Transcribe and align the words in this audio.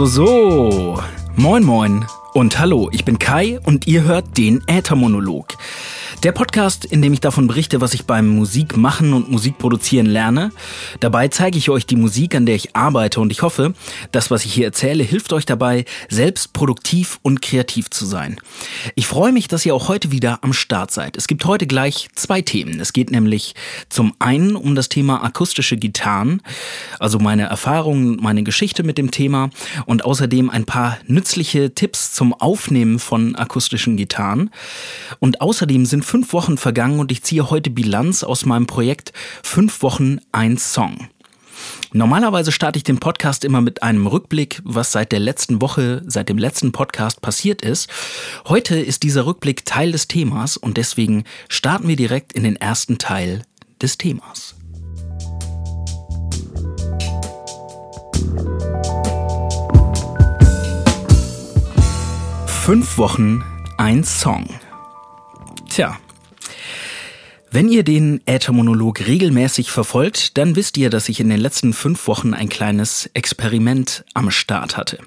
So, 0.00 0.06
so, 0.06 0.70
so. 0.70 1.02
Moin, 1.36 1.62
moin. 1.62 2.06
Und 2.32 2.58
hallo, 2.58 2.88
ich 2.90 3.04
bin 3.04 3.18
Kai 3.18 3.60
und 3.64 3.86
ihr 3.86 4.02
hört 4.02 4.38
den 4.38 4.66
Äthermonolog. 4.66 5.58
Der 6.22 6.32
Podcast, 6.32 6.84
in 6.84 7.00
dem 7.00 7.14
ich 7.14 7.20
davon 7.20 7.46
berichte, 7.46 7.80
was 7.80 7.94
ich 7.94 8.04
beim 8.04 8.28
Musikmachen 8.28 9.14
und 9.14 9.30
Musikproduzieren 9.30 10.04
lerne. 10.04 10.52
Dabei 11.00 11.28
zeige 11.28 11.56
ich 11.56 11.70
euch 11.70 11.86
die 11.86 11.96
Musik, 11.96 12.34
an 12.34 12.44
der 12.44 12.56
ich 12.56 12.76
arbeite 12.76 13.20
und 13.20 13.32
ich 13.32 13.40
hoffe, 13.40 13.72
das, 14.12 14.30
was 14.30 14.44
ich 14.44 14.52
hier 14.52 14.66
erzähle, 14.66 15.02
hilft 15.02 15.32
euch 15.32 15.46
dabei, 15.46 15.86
selbst 16.10 16.52
produktiv 16.52 17.18
und 17.22 17.40
kreativ 17.40 17.88
zu 17.88 18.04
sein. 18.04 18.38
Ich 18.96 19.06
freue 19.06 19.32
mich, 19.32 19.48
dass 19.48 19.64
ihr 19.64 19.74
auch 19.74 19.88
heute 19.88 20.12
wieder 20.12 20.40
am 20.42 20.52
Start 20.52 20.90
seid. 20.90 21.16
Es 21.16 21.26
gibt 21.26 21.46
heute 21.46 21.66
gleich 21.66 22.08
zwei 22.14 22.42
Themen. 22.42 22.80
Es 22.80 22.92
geht 22.92 23.10
nämlich 23.10 23.54
zum 23.88 24.12
einen 24.18 24.56
um 24.56 24.74
das 24.74 24.90
Thema 24.90 25.24
akustische 25.24 25.78
Gitarren, 25.78 26.42
also 26.98 27.18
meine 27.18 27.44
Erfahrungen, 27.44 28.18
meine 28.20 28.42
Geschichte 28.42 28.82
mit 28.82 28.98
dem 28.98 29.10
Thema 29.10 29.48
und 29.86 30.04
außerdem 30.04 30.50
ein 30.50 30.66
paar 30.66 30.98
nützliche 31.06 31.74
Tipps 31.74 32.12
zum 32.12 32.34
Aufnehmen 32.34 32.98
von 32.98 33.36
akustischen 33.36 33.96
Gitarren. 33.96 34.50
Und 35.18 35.40
außerdem 35.40 35.86
sind 35.86 36.04
fünf 36.10 36.32
Wochen 36.32 36.58
vergangen 36.58 36.98
und 36.98 37.12
ich 37.12 37.22
ziehe 37.22 37.50
heute 37.50 37.70
Bilanz 37.70 38.24
aus 38.24 38.44
meinem 38.44 38.66
Projekt 38.66 39.12
Fünf 39.44 39.80
Wochen 39.80 40.18
ein 40.32 40.58
Song. 40.58 41.06
Normalerweise 41.92 42.50
starte 42.50 42.78
ich 42.78 42.82
den 42.82 42.98
Podcast 42.98 43.44
immer 43.44 43.60
mit 43.60 43.84
einem 43.84 44.08
Rückblick, 44.08 44.60
was 44.64 44.90
seit 44.90 45.12
der 45.12 45.20
letzten 45.20 45.62
Woche, 45.62 46.02
seit 46.04 46.28
dem 46.28 46.36
letzten 46.36 46.72
Podcast 46.72 47.20
passiert 47.20 47.62
ist. 47.62 47.88
Heute 48.48 48.80
ist 48.80 49.04
dieser 49.04 49.24
Rückblick 49.24 49.64
Teil 49.64 49.92
des 49.92 50.08
Themas 50.08 50.56
und 50.56 50.78
deswegen 50.78 51.22
starten 51.48 51.86
wir 51.86 51.94
direkt 51.94 52.32
in 52.32 52.42
den 52.42 52.56
ersten 52.56 52.98
Teil 52.98 53.44
des 53.80 53.96
Themas. 53.96 54.56
Fünf 62.48 62.98
Wochen 62.98 63.44
ein 63.78 64.02
Song. 64.02 64.48
Tja, 65.70 65.96
wenn 67.52 67.68
ihr 67.68 67.84
den 67.84 68.20
Äthermonolog 68.26 69.06
regelmäßig 69.06 69.70
verfolgt, 69.70 70.36
dann 70.36 70.56
wisst 70.56 70.76
ihr, 70.76 70.90
dass 70.90 71.08
ich 71.08 71.20
in 71.20 71.28
den 71.28 71.40
letzten 71.40 71.72
fünf 71.72 72.08
Wochen 72.08 72.34
ein 72.34 72.48
kleines 72.48 73.08
Experiment 73.14 74.04
am 74.12 74.32
Start 74.32 74.76
hatte. 74.76 74.98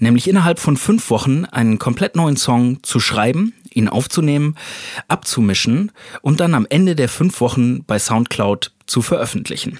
Nämlich 0.00 0.28
innerhalb 0.28 0.58
von 0.58 0.76
fünf 0.76 1.08
Wochen 1.08 1.46
einen 1.46 1.78
komplett 1.78 2.16
neuen 2.16 2.36
Song 2.36 2.82
zu 2.82 3.00
schreiben, 3.00 3.54
ihn 3.72 3.88
aufzunehmen, 3.88 4.56
abzumischen 5.08 5.90
und 6.20 6.40
dann 6.40 6.54
am 6.54 6.66
Ende 6.68 6.94
der 6.96 7.08
fünf 7.08 7.40
Wochen 7.40 7.84
bei 7.84 7.98
Soundcloud 7.98 8.72
zu 8.86 9.00
veröffentlichen. 9.00 9.78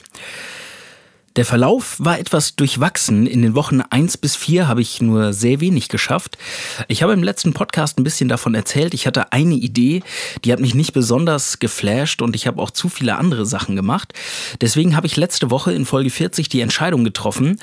Der 1.36 1.44
Verlauf 1.44 1.96
war 1.98 2.20
etwas 2.20 2.54
durchwachsen. 2.54 3.26
In 3.26 3.42
den 3.42 3.56
Wochen 3.56 3.80
eins 3.80 4.16
bis 4.16 4.36
vier 4.36 4.68
habe 4.68 4.82
ich 4.82 5.02
nur 5.02 5.32
sehr 5.32 5.60
wenig 5.60 5.88
geschafft. 5.88 6.38
Ich 6.86 7.02
habe 7.02 7.12
im 7.12 7.24
letzten 7.24 7.52
Podcast 7.52 7.98
ein 7.98 8.04
bisschen 8.04 8.28
davon 8.28 8.54
erzählt. 8.54 8.94
Ich 8.94 9.08
hatte 9.08 9.32
eine 9.32 9.54
Idee, 9.54 10.04
die 10.44 10.52
hat 10.52 10.60
mich 10.60 10.76
nicht 10.76 10.92
besonders 10.92 11.58
geflasht 11.58 12.22
und 12.22 12.36
ich 12.36 12.46
habe 12.46 12.62
auch 12.62 12.70
zu 12.70 12.88
viele 12.88 13.16
andere 13.16 13.46
Sachen 13.46 13.74
gemacht. 13.74 14.12
Deswegen 14.60 14.94
habe 14.94 15.08
ich 15.08 15.16
letzte 15.16 15.50
Woche 15.50 15.72
in 15.72 15.86
Folge 15.86 16.10
40 16.10 16.48
die 16.48 16.60
Entscheidung 16.60 17.02
getroffen, 17.02 17.58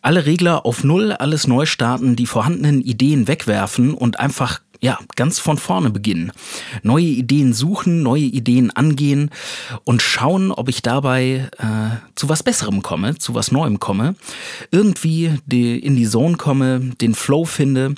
alle 0.00 0.24
Regler 0.24 0.64
auf 0.64 0.82
Null, 0.82 1.12
alles 1.12 1.46
neu 1.46 1.66
starten, 1.66 2.16
die 2.16 2.26
vorhandenen 2.26 2.80
Ideen 2.80 3.28
wegwerfen 3.28 3.92
und 3.92 4.18
einfach 4.18 4.60
ja, 4.84 4.98
ganz 5.16 5.38
von 5.38 5.56
vorne 5.56 5.88
beginnen. 5.88 6.30
Neue 6.82 7.06
Ideen 7.06 7.54
suchen, 7.54 8.02
neue 8.02 8.20
Ideen 8.20 8.70
angehen 8.70 9.30
und 9.84 10.02
schauen, 10.02 10.52
ob 10.52 10.68
ich 10.68 10.82
dabei 10.82 11.48
äh, 11.56 12.12
zu 12.16 12.28
was 12.28 12.42
Besserem 12.42 12.82
komme, 12.82 13.16
zu 13.16 13.34
was 13.34 13.50
Neuem 13.50 13.80
komme, 13.80 14.14
irgendwie 14.70 15.38
die, 15.46 15.78
in 15.78 15.96
die 15.96 16.06
Zone 16.06 16.36
komme, 16.36 16.80
den 17.00 17.14
Flow 17.14 17.46
finde. 17.46 17.94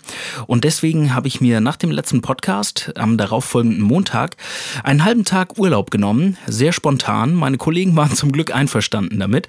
Und 0.46 0.62
deswegen 0.62 1.12
habe 1.12 1.26
ich 1.26 1.40
mir 1.40 1.60
nach 1.60 1.74
dem 1.74 1.90
letzten 1.90 2.22
Podcast 2.22 2.92
am 2.96 3.18
darauffolgenden 3.18 3.82
Montag 3.82 4.36
einen 4.84 5.04
halben 5.04 5.24
Tag 5.24 5.58
Urlaub 5.58 5.90
genommen, 5.90 6.38
sehr 6.46 6.72
spontan. 6.72 7.34
Meine 7.34 7.58
Kollegen 7.58 7.96
waren 7.96 8.14
zum 8.14 8.30
Glück 8.30 8.54
einverstanden 8.54 9.18
damit 9.18 9.48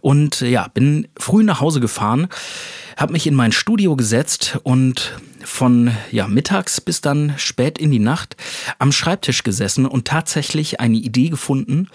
und 0.00 0.40
ja, 0.40 0.68
bin 0.68 1.06
früh 1.18 1.44
nach 1.44 1.60
Hause 1.60 1.80
gefahren 1.80 2.28
habe 2.98 3.12
mich 3.12 3.28
in 3.28 3.34
mein 3.36 3.52
Studio 3.52 3.94
gesetzt 3.94 4.58
und 4.64 5.20
von 5.44 5.90
ja, 6.10 6.26
mittags 6.28 6.80
bis 6.80 7.00
dann 7.00 7.34
spät 7.36 7.78
in 7.78 7.90
die 7.90 7.98
Nacht 7.98 8.36
am 8.78 8.92
Schreibtisch 8.92 9.42
gesessen 9.42 9.86
und 9.86 10.06
tatsächlich 10.06 10.80
eine 10.80 10.96
Idee 10.96 11.28
gefunden 11.28 11.88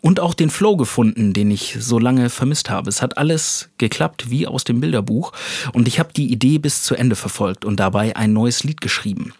und 0.00 0.20
auch 0.20 0.34
den 0.34 0.50
Flow 0.50 0.76
gefunden, 0.76 1.32
den 1.32 1.50
ich 1.50 1.76
so 1.80 1.98
lange 1.98 2.30
vermisst 2.30 2.70
habe. 2.70 2.88
Es 2.88 3.02
hat 3.02 3.18
alles 3.18 3.70
geklappt 3.78 4.30
wie 4.30 4.46
aus 4.46 4.64
dem 4.64 4.80
Bilderbuch 4.80 5.32
und 5.72 5.88
ich 5.88 5.98
habe 5.98 6.12
die 6.12 6.30
Idee 6.32 6.58
bis 6.58 6.82
zu 6.82 6.94
Ende 6.94 7.16
verfolgt 7.16 7.64
und 7.64 7.80
dabei 7.80 8.16
ein 8.16 8.32
neues 8.32 8.64
Lied 8.64 8.80
geschrieben. 8.80 9.32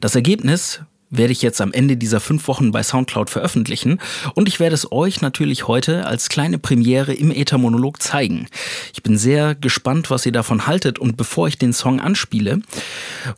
Das 0.00 0.14
Ergebnis 0.14 0.80
werde 1.10 1.32
ich 1.32 1.42
jetzt 1.42 1.60
am 1.60 1.72
Ende 1.72 1.96
dieser 1.96 2.20
fünf 2.20 2.48
Wochen 2.48 2.70
bei 2.70 2.82
Soundcloud 2.82 3.30
veröffentlichen 3.30 4.00
und 4.34 4.48
ich 4.48 4.60
werde 4.60 4.74
es 4.74 4.90
euch 4.92 5.20
natürlich 5.20 5.68
heute 5.68 6.06
als 6.06 6.28
kleine 6.28 6.58
Premiere 6.58 7.12
im 7.12 7.30
Ether-Monolog 7.30 8.00
zeigen. 8.00 8.46
Ich 8.94 9.02
bin 9.02 9.18
sehr 9.18 9.54
gespannt, 9.54 10.10
was 10.10 10.24
ihr 10.24 10.32
davon 10.32 10.66
haltet 10.66 10.98
und 10.98 11.16
bevor 11.16 11.48
ich 11.48 11.58
den 11.58 11.72
Song 11.72 12.00
anspiele, 12.00 12.60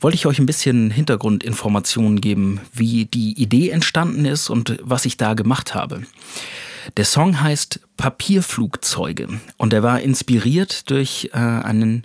wollte 0.00 0.14
ich 0.14 0.26
euch 0.26 0.38
ein 0.38 0.46
bisschen 0.46 0.90
Hintergrundinformationen 0.90 2.20
geben, 2.20 2.60
wie 2.72 3.06
die 3.06 3.40
Idee 3.40 3.70
entstanden 3.70 4.26
ist 4.26 4.50
und 4.50 4.78
was 4.82 5.04
ich 5.06 5.16
da 5.16 5.34
gemacht 5.34 5.74
habe. 5.74 6.02
Der 6.96 7.04
Song 7.04 7.40
heißt 7.40 7.80
Papierflugzeuge. 7.96 9.28
Und 9.58 9.72
er 9.72 9.82
war 9.82 10.00
inspiriert 10.00 10.90
durch 10.90 11.30
äh, 11.34 11.38
einen, 11.38 12.04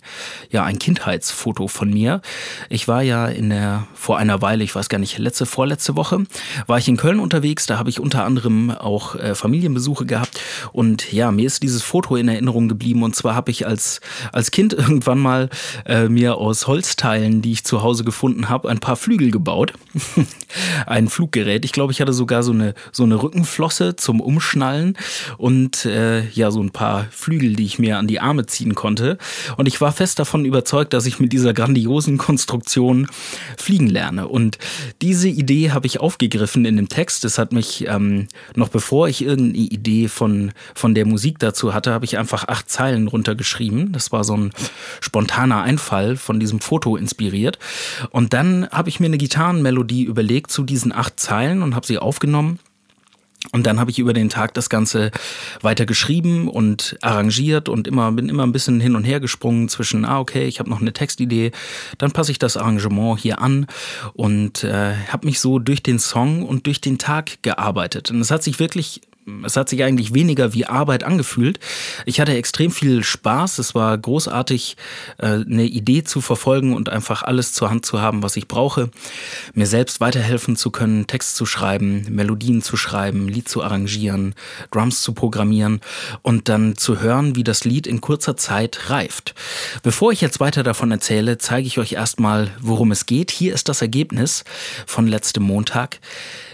ja, 0.51 0.63
ein 0.63 0.79
Kindheitsfoto 0.79 1.67
von 1.67 1.89
mir. 1.89 2.21
Ich 2.69 2.87
war 2.87 3.01
ja 3.01 3.27
in 3.27 3.49
der, 3.49 3.87
vor 3.95 4.17
einer 4.17 4.41
Weile, 4.41 4.63
ich 4.63 4.75
weiß 4.75 4.89
gar 4.89 4.99
nicht, 4.99 5.17
letzte, 5.17 5.45
vorletzte 5.45 5.95
Woche, 5.95 6.23
war 6.67 6.77
ich 6.77 6.87
in 6.87 6.97
Köln 6.97 7.19
unterwegs. 7.19 7.65
Da 7.65 7.79
habe 7.79 7.89
ich 7.89 7.99
unter 7.99 8.25
anderem 8.25 8.69
auch 8.71 9.15
äh, 9.15 9.33
Familienbesuche 9.33 10.05
gehabt. 10.05 10.39
Und 10.71 11.11
ja, 11.11 11.31
mir 11.31 11.47
ist 11.47 11.63
dieses 11.63 11.83
Foto 11.83 12.15
in 12.15 12.27
Erinnerung 12.27 12.67
geblieben. 12.67 13.03
Und 13.03 13.15
zwar 13.15 13.33
habe 13.33 13.49
ich 13.49 13.65
als, 13.65 14.01
als 14.31 14.51
Kind 14.51 14.73
irgendwann 14.73 15.19
mal 15.19 15.49
äh, 15.85 16.09
mir 16.09 16.35
aus 16.35 16.67
Holzteilen, 16.67 17.41
die 17.41 17.53
ich 17.53 17.63
zu 17.63 17.81
Hause 17.81 18.03
gefunden 18.03 18.49
habe, 18.49 18.69
ein 18.69 18.79
paar 18.79 18.97
Flügel 18.97 19.31
gebaut. 19.31 19.73
ein 20.85 21.07
Fluggerät. 21.07 21.65
Ich 21.65 21.71
glaube, 21.71 21.93
ich 21.93 22.01
hatte 22.01 22.13
sogar 22.13 22.43
so 22.43 22.51
eine, 22.51 22.73
so 22.91 23.03
eine 23.03 23.21
Rückenflosse 23.21 23.95
zum 23.95 24.21
Umschnallen. 24.21 24.97
Und 25.37 25.76
äh, 25.85 26.27
ja 26.29 26.51
so 26.51 26.61
ein 26.61 26.71
paar 26.71 27.07
Flügel, 27.11 27.55
die 27.55 27.65
ich 27.65 27.79
mir 27.79 27.97
an 27.97 28.07
die 28.07 28.19
Arme 28.19 28.45
ziehen 28.45 28.75
konnte. 28.75 29.17
Und 29.57 29.67
ich 29.67 29.79
war 29.81 29.91
fest 29.91 30.19
davon 30.19 30.45
überzeugt, 30.45 30.93
dass 30.93 31.05
ich 31.05 31.19
mit 31.19 31.33
dieser 31.33 31.53
grandiosen 31.53 32.17
Konstruktion 32.17 33.07
fliegen 33.57 33.87
lerne. 33.87 34.27
Und 34.27 34.57
diese 35.01 35.29
Idee 35.29 35.71
habe 35.71 35.87
ich 35.87 35.99
aufgegriffen 35.99 36.65
in 36.65 36.75
dem 36.77 36.89
Text. 36.89 37.25
Es 37.25 37.37
hat 37.37 37.51
mich, 37.51 37.87
ähm, 37.87 38.27
noch 38.55 38.69
bevor 38.69 39.07
ich 39.07 39.23
irgendeine 39.23 39.65
Idee 39.65 40.07
von, 40.07 40.51
von 40.75 40.95
der 40.95 41.05
Musik 41.05 41.39
dazu 41.39 41.73
hatte, 41.73 41.91
habe 41.91 42.05
ich 42.05 42.17
einfach 42.17 42.47
acht 42.47 42.69
Zeilen 42.69 43.07
runtergeschrieben. 43.07 43.91
Das 43.91 44.11
war 44.11 44.23
so 44.23 44.35
ein 44.35 44.51
spontaner 45.01 45.61
Einfall 45.61 46.17
von 46.17 46.39
diesem 46.39 46.59
Foto 46.59 46.95
inspiriert. 46.95 47.59
Und 48.11 48.33
dann 48.33 48.67
habe 48.71 48.89
ich 48.89 48.99
mir 48.99 49.07
eine 49.07 49.17
Gitarrenmelodie 49.17 50.03
überlegt 50.03 50.51
zu 50.51 50.63
diesen 50.63 50.91
acht 50.91 51.19
Zeilen 51.19 51.63
und 51.63 51.75
habe 51.75 51.85
sie 51.85 51.97
aufgenommen 51.97 52.59
und 53.51 53.65
dann 53.65 53.79
habe 53.79 53.91
ich 53.91 53.99
über 53.99 54.13
den 54.13 54.29
Tag 54.29 54.53
das 54.53 54.69
Ganze 54.69 55.11
weiter 55.61 55.85
geschrieben 55.85 56.47
und 56.47 56.97
arrangiert 57.01 57.69
und 57.69 57.87
immer 57.87 58.11
bin 58.11 58.29
immer 58.29 58.43
ein 58.43 58.51
bisschen 58.51 58.79
hin 58.79 58.95
und 58.95 59.03
her 59.03 59.19
gesprungen 59.19 59.69
zwischen, 59.69 60.05
ah 60.05 60.19
okay, 60.19 60.45
ich 60.45 60.59
habe 60.59 60.69
noch 60.69 60.81
eine 60.81 60.93
Textidee, 60.93 61.51
dann 61.97 62.11
passe 62.11 62.31
ich 62.31 62.39
das 62.39 62.57
Arrangement 62.57 63.19
hier 63.19 63.41
an 63.41 63.67
und 64.13 64.63
äh, 64.63 64.95
habe 65.11 65.25
mich 65.25 65.39
so 65.39 65.59
durch 65.59 65.83
den 65.83 65.99
Song 65.99 66.43
und 66.43 66.65
durch 66.65 66.81
den 66.81 66.97
Tag 66.97 67.41
gearbeitet. 67.41 68.11
Und 68.11 68.21
es 68.21 68.31
hat 68.31 68.43
sich 68.43 68.59
wirklich 68.59 69.01
es 69.43 69.57
hat 69.57 69.67
sich 69.67 69.83
eigentlich 69.83 70.13
weniger 70.13 70.53
wie 70.53 70.65
Arbeit 70.65 71.03
angefühlt. 71.03 71.59
Ich 72.05 72.19
hatte 72.19 72.35
extrem 72.35 72.71
viel 72.71 73.03
Spaß. 73.03 73.59
Es 73.59 73.75
war 73.75 73.97
großartig, 73.97 74.77
äh, 75.17 75.25
eine 75.25 75.65
Idee 75.65 76.03
zu 76.03 76.21
verfolgen 76.21 76.73
und 76.73 76.89
einfach 76.89 77.23
alles 77.23 77.51
zur 77.51 77.69
Hand 77.69 77.85
zu 77.85 78.01
haben, 78.01 78.23
was 78.23 78.37
ich 78.37 78.47
brauche. 78.47 78.89
Mir 79.53 79.67
selbst 79.67 79.99
weiterhelfen 79.99 80.55
zu 80.55 80.71
können, 80.71 81.07
Text 81.07 81.35
zu 81.35 81.45
schreiben, 81.45 82.05
Melodien 82.09 82.61
zu 82.61 82.77
schreiben, 82.77 83.27
Lied 83.27 83.49
zu 83.49 83.61
arrangieren, 83.61 84.33
Drums 84.71 85.01
zu 85.01 85.13
programmieren 85.13 85.81
und 86.21 86.47
dann 86.47 86.77
zu 86.77 87.01
hören, 87.01 87.35
wie 87.35 87.43
das 87.43 87.65
Lied 87.65 87.85
in 87.85 87.99
kurzer 87.99 88.37
Zeit 88.37 88.89
reift. 88.89 89.35
Bevor 89.83 90.11
ich 90.11 90.21
jetzt 90.21 90.39
weiter 90.39 90.63
davon 90.63 90.91
erzähle, 90.91 91.37
zeige 91.37 91.67
ich 91.67 91.79
euch 91.79 91.93
erstmal, 91.93 92.51
worum 92.61 92.91
es 92.91 93.05
geht. 93.05 93.31
Hier 93.31 93.53
ist 93.53 93.67
das 93.67 93.81
Ergebnis 93.81 94.45
von 94.85 95.07
letztem 95.07 95.43
Montag. 95.43 95.99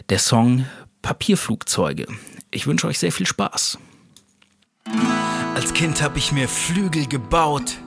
Der 0.10 0.20
Song 0.20 0.66
Papierflugzeuge. 1.02 2.08
Ich 2.54 2.68
wünsche 2.68 2.86
euch 2.86 3.00
sehr 3.00 3.12
viel 3.12 3.26
Spaß. 3.26 3.80
Als 5.56 5.74
Kind 5.74 6.04
habe 6.04 6.20
ich 6.20 6.32
mir 6.32 6.48
Flügel 6.48 7.08
gebaut 7.08 7.78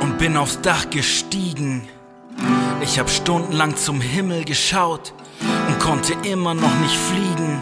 und 0.00 0.18
bin 0.18 0.36
aufs 0.36 0.60
Dach 0.60 0.90
gestiegen. 0.90 1.88
Ich 2.82 2.98
habe 2.98 3.08
stundenlang 3.08 3.76
zum 3.76 4.00
Himmel 4.00 4.44
geschaut 4.44 5.14
und 5.68 5.78
konnte 5.78 6.14
immer 6.28 6.52
noch 6.52 6.74
nicht 6.80 6.96
fliegen. 6.96 7.60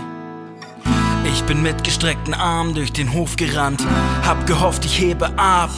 Ich 1.25 1.43
bin 1.45 1.61
mit 1.61 1.85
gestreckten 1.85 2.33
Armen 2.33 2.75
durch 2.75 2.93
den 2.93 3.13
Hof 3.13 3.37
gerannt, 3.37 3.87
hab 4.25 4.47
gehofft, 4.47 4.87
ich 4.87 4.99
hebe 4.99 5.39
ab. 5.39 5.71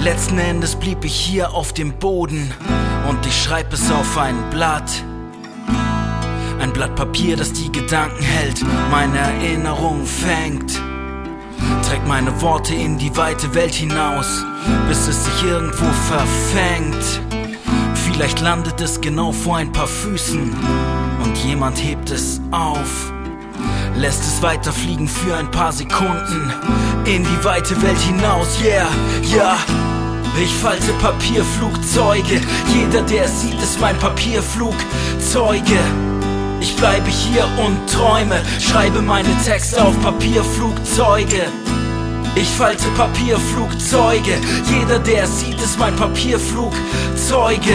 Letzten 0.00 0.38
Endes 0.38 0.74
blieb 0.74 1.04
ich 1.04 1.14
hier 1.14 1.52
auf 1.52 1.72
dem 1.72 1.92
Boden 1.92 2.52
und 3.08 3.24
ich 3.24 3.40
schreib 3.40 3.72
es 3.72 3.88
auf 3.92 4.18
ein 4.18 4.50
Blatt. 4.50 5.04
Ein 6.60 6.72
Blatt 6.72 6.94
Papier, 6.94 7.36
das 7.36 7.52
die 7.52 7.70
Gedanken 7.70 8.22
hält, 8.22 8.62
meine 8.90 9.18
Erinnerung 9.18 10.06
fängt. 10.06 10.80
Trägt 11.86 12.06
meine 12.06 12.40
Worte 12.40 12.74
in 12.74 12.98
die 12.98 13.14
weite 13.16 13.54
Welt 13.54 13.74
hinaus, 13.74 14.44
bis 14.88 15.08
es 15.08 15.24
sich 15.24 15.44
irgendwo 15.44 15.86
verfängt. 16.08 17.20
Vielleicht 17.94 18.40
landet 18.40 18.80
es 18.80 19.00
genau 19.00 19.32
vor 19.32 19.56
ein 19.56 19.72
paar 19.72 19.86
Füßen 19.86 20.54
und 21.24 21.38
jemand 21.38 21.82
hebt 21.82 22.10
es 22.10 22.40
auf. 22.50 23.12
Lässt 23.96 24.22
es 24.22 24.42
weiterfliegen 24.42 25.08
für 25.08 25.36
ein 25.36 25.50
paar 25.50 25.72
Sekunden 25.72 26.52
in 27.04 27.24
die 27.24 27.44
weite 27.44 27.80
Welt 27.82 27.98
hinaus, 27.98 28.58
yeah, 28.62 28.88
ja. 29.34 29.56
Ich 30.40 30.54
falte 30.54 30.92
Papierflugzeuge, 30.94 32.40
jeder 32.74 33.02
der 33.02 33.24
es 33.24 33.42
sieht, 33.42 33.60
ist 33.62 33.78
mein 33.80 33.98
Papierflugzeuge. 33.98 36.11
Ich 36.62 36.76
bleibe 36.76 37.10
hier 37.10 37.44
und 37.58 37.90
träume, 37.90 38.40
schreibe 38.60 39.02
meine 39.02 39.36
Texte 39.44 39.82
auf 39.82 40.00
Papierflugzeuge. 40.00 41.46
Ich 42.36 42.48
falte 42.50 42.84
Papierflugzeuge, 42.96 44.38
jeder 44.70 45.00
der 45.00 45.26
sieht, 45.26 45.60
ist 45.60 45.76
mein 45.80 45.96
Papierflugzeuge. 45.96 47.74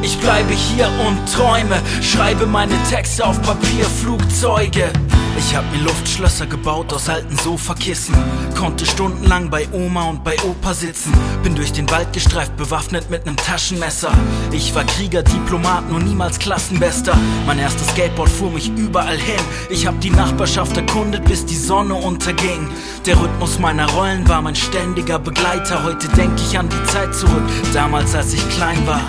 Ich 0.00 0.18
bleibe 0.20 0.54
hier 0.54 0.88
und 1.06 1.30
träume, 1.30 1.82
schreibe 2.00 2.46
meine 2.46 2.82
Texte 2.88 3.26
auf 3.26 3.42
Papierflugzeuge. 3.42 4.90
Ich 5.38 5.54
hab 5.54 5.70
mir 5.70 5.78
Luftschlösser 5.78 6.46
gebaut 6.46 6.92
aus 6.92 7.08
alten 7.08 7.38
Sofakissen. 7.38 8.12
Konnte 8.58 8.84
stundenlang 8.84 9.48
bei 9.48 9.68
Oma 9.70 10.08
und 10.10 10.24
bei 10.24 10.36
Opa 10.42 10.74
sitzen. 10.74 11.12
Bin 11.44 11.54
durch 11.54 11.72
den 11.72 11.88
Wald 11.90 12.12
gestreift, 12.12 12.56
bewaffnet 12.56 13.08
mit 13.08 13.24
nem 13.24 13.36
Taschenmesser. 13.36 14.12
Ich 14.50 14.74
war 14.74 14.82
Krieger, 14.82 15.22
Diplomat, 15.22 15.88
nur 15.88 16.00
niemals 16.00 16.40
Klassenbester. 16.40 17.16
Mein 17.46 17.60
erstes 17.60 17.86
Skateboard 17.90 18.28
fuhr 18.28 18.50
mich 18.50 18.68
überall 18.70 19.16
hin. 19.16 19.40
Ich 19.70 19.86
hab 19.86 20.00
die 20.00 20.10
Nachbarschaft 20.10 20.76
erkundet, 20.76 21.24
bis 21.24 21.46
die 21.46 21.56
Sonne 21.56 21.94
unterging. 21.94 22.68
Der 23.06 23.20
Rhythmus 23.20 23.60
meiner 23.60 23.88
Rollen 23.92 24.28
war 24.28 24.42
mein 24.42 24.56
ständiger 24.56 25.20
Begleiter. 25.20 25.84
Heute 25.84 26.08
denk 26.08 26.32
ich 26.40 26.58
an 26.58 26.68
die 26.68 26.84
Zeit 26.90 27.14
zurück, 27.14 27.44
damals 27.72 28.12
als 28.16 28.34
ich 28.34 28.48
klein 28.50 28.84
war 28.88 29.02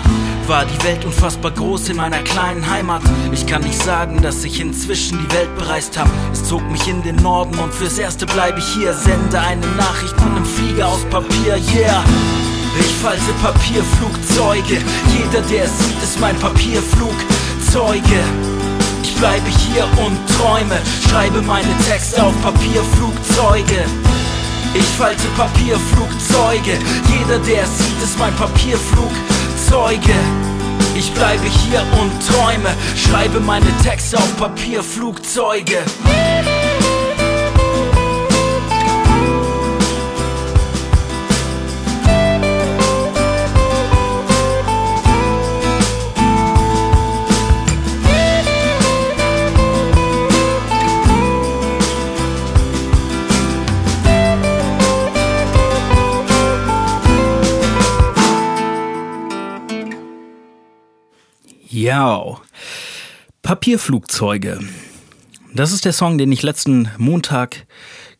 war 0.50 0.64
die 0.64 0.84
Welt 0.84 1.04
unfassbar 1.04 1.52
groß 1.52 1.90
in 1.90 1.96
meiner 1.96 2.18
kleinen 2.22 2.68
Heimat. 2.68 3.02
Ich 3.30 3.46
kann 3.46 3.62
nicht 3.62 3.80
sagen, 3.80 4.20
dass 4.20 4.42
ich 4.42 4.58
inzwischen 4.58 5.20
die 5.20 5.32
Welt 5.32 5.56
bereist 5.56 5.96
hab. 5.96 6.08
Es 6.32 6.42
zog 6.42 6.68
mich 6.68 6.88
in 6.88 7.04
den 7.04 7.14
Norden 7.16 7.56
und 7.60 7.72
fürs 7.72 7.98
Erste 7.98 8.26
bleibe 8.26 8.58
ich 8.58 8.66
hier. 8.74 8.92
Sende 8.92 9.40
eine 9.40 9.64
Nachricht 9.76 10.12
mit 10.16 10.34
einem 10.34 10.44
Flieger 10.44 10.88
aus 10.88 11.04
Papier, 11.08 11.54
yeah. 11.72 12.02
Ich 12.80 12.92
falte 13.00 13.32
Papierflugzeuge. 13.40 14.82
Jeder, 15.16 15.40
der 15.48 15.64
es 15.66 15.78
sieht, 15.78 16.02
ist 16.02 16.18
mein 16.18 16.36
Papierflugzeuge. 16.40 18.20
Ich 19.04 19.14
bleibe 19.14 19.46
hier 19.46 19.84
und 20.04 20.18
träume, 20.36 20.80
schreibe 21.08 21.42
meine 21.42 21.76
Texte 21.88 22.24
auf 22.24 22.34
Papierflugzeuge. 22.42 23.84
Ich 24.74 24.88
falte 24.98 25.28
Papierflugzeuge. 25.36 26.76
Jeder, 27.16 27.38
der 27.38 27.62
es 27.62 27.78
sieht, 27.78 28.02
ist 28.02 28.18
mein 28.18 28.34
Papierflugzeuge. 28.34 29.39
Zeuge. 29.70 30.16
Ich 30.96 31.12
bleibe 31.12 31.44
hier 31.44 31.80
und 32.00 32.10
träume, 32.26 32.74
schreibe 32.96 33.38
meine 33.38 33.70
Texte 33.84 34.18
auf 34.18 34.36
Papierflugzeuge. 34.36 35.78
Ja, 61.90 62.36
Papierflugzeuge. 63.42 64.60
Das 65.52 65.72
ist 65.72 65.84
der 65.84 65.92
Song, 65.92 66.18
den 66.18 66.30
ich 66.30 66.44
letzten 66.44 66.88
Montag 66.98 67.66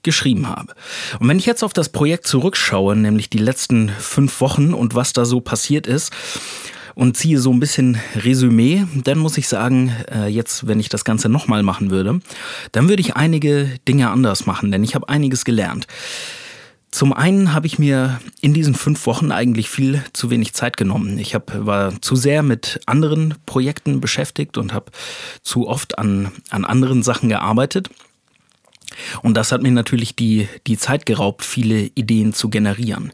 geschrieben 0.03 0.49
habe. 0.49 0.75
Und 1.21 1.29
wenn 1.29 1.39
ich 1.39 1.47
jetzt 1.47 1.63
auf 1.63 1.73
das 1.73 1.89
Projekt 1.89 2.27
zurückschaue, 2.27 2.97
nämlich 2.97 3.31
die 3.31 3.39
letzten 3.39 3.89
fünf 3.89 4.41
Wochen 4.41 4.75
und 4.75 4.97
was 4.97 5.13
da 5.13 5.25
so 5.25 5.41
passiert 5.41 5.87
ist, 5.87 6.13
und 6.97 7.17
ziehe 7.17 7.39
so 7.39 7.53
ein 7.53 7.61
bisschen 7.61 8.01
Resümee, 8.17 8.87
dann 9.05 9.19
muss 9.19 9.39
ich 9.39 9.47
sagen, 9.47 9.95
äh, 10.13 10.27
jetzt, 10.27 10.67
wenn 10.67 10.81
ich 10.81 10.89
das 10.89 11.05
Ganze 11.05 11.29
nochmal 11.29 11.63
machen 11.63 11.93
würde, 11.93 12.19
dann 12.73 12.89
würde 12.89 13.03
ich 13.03 13.15
einige 13.15 13.71
Dinge 13.87 14.11
anders 14.11 14.47
machen, 14.47 14.73
denn 14.73 14.83
ich 14.83 14.97
habe 14.97 15.09
einiges 15.09 15.45
gelernt. 15.45 15.87
Zum 16.91 17.13
einen 17.13 17.55
habe 17.55 17.69
ich 17.69 17.79
mir 17.79 18.21
in 18.41 18.53
diesen 18.53 18.75
fünf 18.75 19.07
Wochen 19.07 19.31
eigentlich 19.31 19.71
viel 19.71 20.03
zu 20.13 20.29
wenig 20.29 20.55
Zeit 20.55 20.77
genommen. 20.77 21.19
Ich 21.19 21.35
hab, 21.35 21.53
war 21.65 22.01
zu 22.03 22.17
sehr 22.17 22.43
mit 22.43 22.81
anderen 22.87 23.35
Projekten 23.47 24.01
beschäftigt 24.01 24.59
und 24.59 24.73
habe 24.73 24.91
zu 25.43 25.69
oft 25.69 25.99
an, 25.99 26.33
an 26.51 26.65
anderen 26.65 27.03
Sachen 27.05 27.29
gearbeitet. 27.29 27.91
Und 29.23 29.35
das 29.35 29.53
hat 29.53 29.63
mir 29.63 29.71
natürlich 29.71 30.17
die, 30.17 30.49
die 30.67 30.77
Zeit 30.77 31.07
geraubt, 31.07 31.45
viele 31.45 31.91
Ideen 31.95 32.33
zu 32.33 32.49
generieren. 32.49 33.13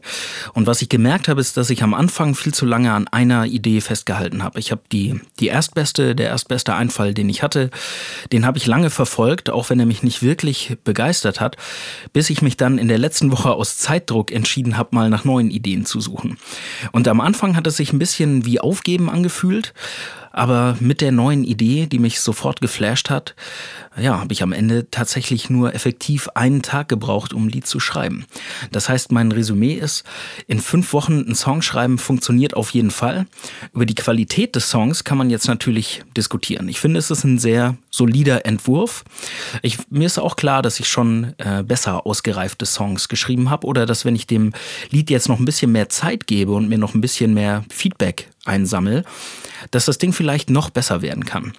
Und 0.53 0.67
was 0.67 0.81
ich 0.81 0.89
gemerkt 0.89 1.27
habe, 1.27 1.41
ist, 1.41 1.57
dass 1.57 1.69
ich 1.69 1.83
am 1.83 1.93
Anfang 1.93 2.35
viel 2.35 2.53
zu 2.53 2.65
lange 2.65 2.93
an 2.93 3.07
einer 3.07 3.45
Idee 3.45 3.81
festgehalten 3.81 4.43
habe. 4.43 4.59
Ich 4.59 4.71
habe 4.71 4.81
die, 4.91 5.19
die 5.39 5.47
erstbeste, 5.47 6.15
der 6.15 6.29
erstbeste 6.29 6.75
Einfall, 6.75 7.13
den 7.13 7.29
ich 7.29 7.43
hatte, 7.43 7.69
den 8.31 8.45
habe 8.45 8.57
ich 8.57 8.67
lange 8.67 8.89
verfolgt, 8.89 9.49
auch 9.49 9.69
wenn 9.69 9.79
er 9.79 9.85
mich 9.85 10.03
nicht 10.03 10.21
wirklich 10.21 10.77
begeistert 10.83 11.39
hat, 11.39 11.57
bis 12.13 12.29
ich 12.29 12.41
mich 12.41 12.57
dann 12.57 12.77
in 12.77 12.87
der 12.87 12.97
letzten 12.97 13.31
Woche 13.31 13.51
aus 13.51 13.77
Zeitdruck 13.77 14.31
entschieden 14.31 14.77
habe, 14.77 14.95
mal 14.95 15.09
nach 15.09 15.25
neuen 15.25 15.51
Ideen 15.51 15.85
zu 15.85 16.01
suchen. 16.01 16.37
Und 16.91 17.07
am 17.07 17.21
Anfang 17.21 17.55
hat 17.55 17.67
es 17.67 17.77
sich 17.77 17.93
ein 17.93 17.99
bisschen 17.99 18.45
wie 18.45 18.59
Aufgeben 18.59 19.09
angefühlt. 19.09 19.73
Aber 20.37 20.77
mit 20.79 21.01
der 21.01 21.11
neuen 21.11 21.43
Idee, 21.43 21.87
die 21.87 21.97
mich 21.97 22.21
sofort 22.21 22.61
geflasht 22.61 23.09
hat, 23.09 23.33
ja, 23.99 24.19
habe 24.19 24.33
ich 24.33 24.43
am 24.43 24.51
Ende 24.51 24.85
tatsächlich 24.91 25.49
nur 25.49 25.73
effektiv 25.73 26.29
einen 26.35 26.61
Tag 26.61 26.89
gebraucht, 26.89 27.33
um 27.33 27.47
ein 27.47 27.49
Lied 27.49 27.65
zu 27.65 27.79
schreiben. 27.79 28.27
Das 28.71 28.87
heißt, 28.87 29.11
mein 29.11 29.31
Resümee 29.31 29.73
ist, 29.73 30.03
in 30.45 30.59
fünf 30.59 30.93
Wochen 30.93 31.25
ein 31.27 31.33
Song 31.33 31.63
schreiben 31.63 31.97
funktioniert 31.97 32.53
auf 32.53 32.69
jeden 32.69 32.91
Fall. 32.91 33.25
Über 33.73 33.87
die 33.87 33.95
Qualität 33.95 34.55
des 34.55 34.69
Songs 34.69 35.03
kann 35.03 35.17
man 35.17 35.31
jetzt 35.31 35.47
natürlich 35.47 36.03
diskutieren. 36.15 36.69
Ich 36.69 36.79
finde, 36.79 36.99
es 36.99 37.09
ist 37.09 37.23
ein 37.23 37.39
sehr 37.39 37.75
solider 37.89 38.45
Entwurf. 38.45 39.05
Ich, 39.63 39.79
mir 39.89 40.05
ist 40.05 40.19
auch 40.19 40.35
klar, 40.35 40.61
dass 40.61 40.79
ich 40.79 40.87
schon 40.87 41.33
äh, 41.39 41.63
besser 41.63 42.05
ausgereifte 42.05 42.67
Songs 42.67 43.07
geschrieben 43.07 43.49
habe 43.49 43.65
oder 43.65 43.87
dass 43.87 44.05
wenn 44.05 44.15
ich 44.15 44.27
dem 44.27 44.53
Lied 44.91 45.09
jetzt 45.09 45.29
noch 45.29 45.39
ein 45.39 45.45
bisschen 45.45 45.71
mehr 45.71 45.89
Zeit 45.89 46.27
gebe 46.27 46.51
und 46.51 46.69
mir 46.69 46.77
noch 46.77 46.93
ein 46.93 47.01
bisschen 47.01 47.33
mehr 47.33 47.63
Feedback 47.71 48.29
einsammle, 48.47 49.03
dass 49.71 49.85
das 49.85 49.97
Ding 49.97 50.13
vielleicht 50.13 50.49
noch 50.49 50.69
besser 50.69 51.01
werden 51.01 51.25
kann. 51.25 51.53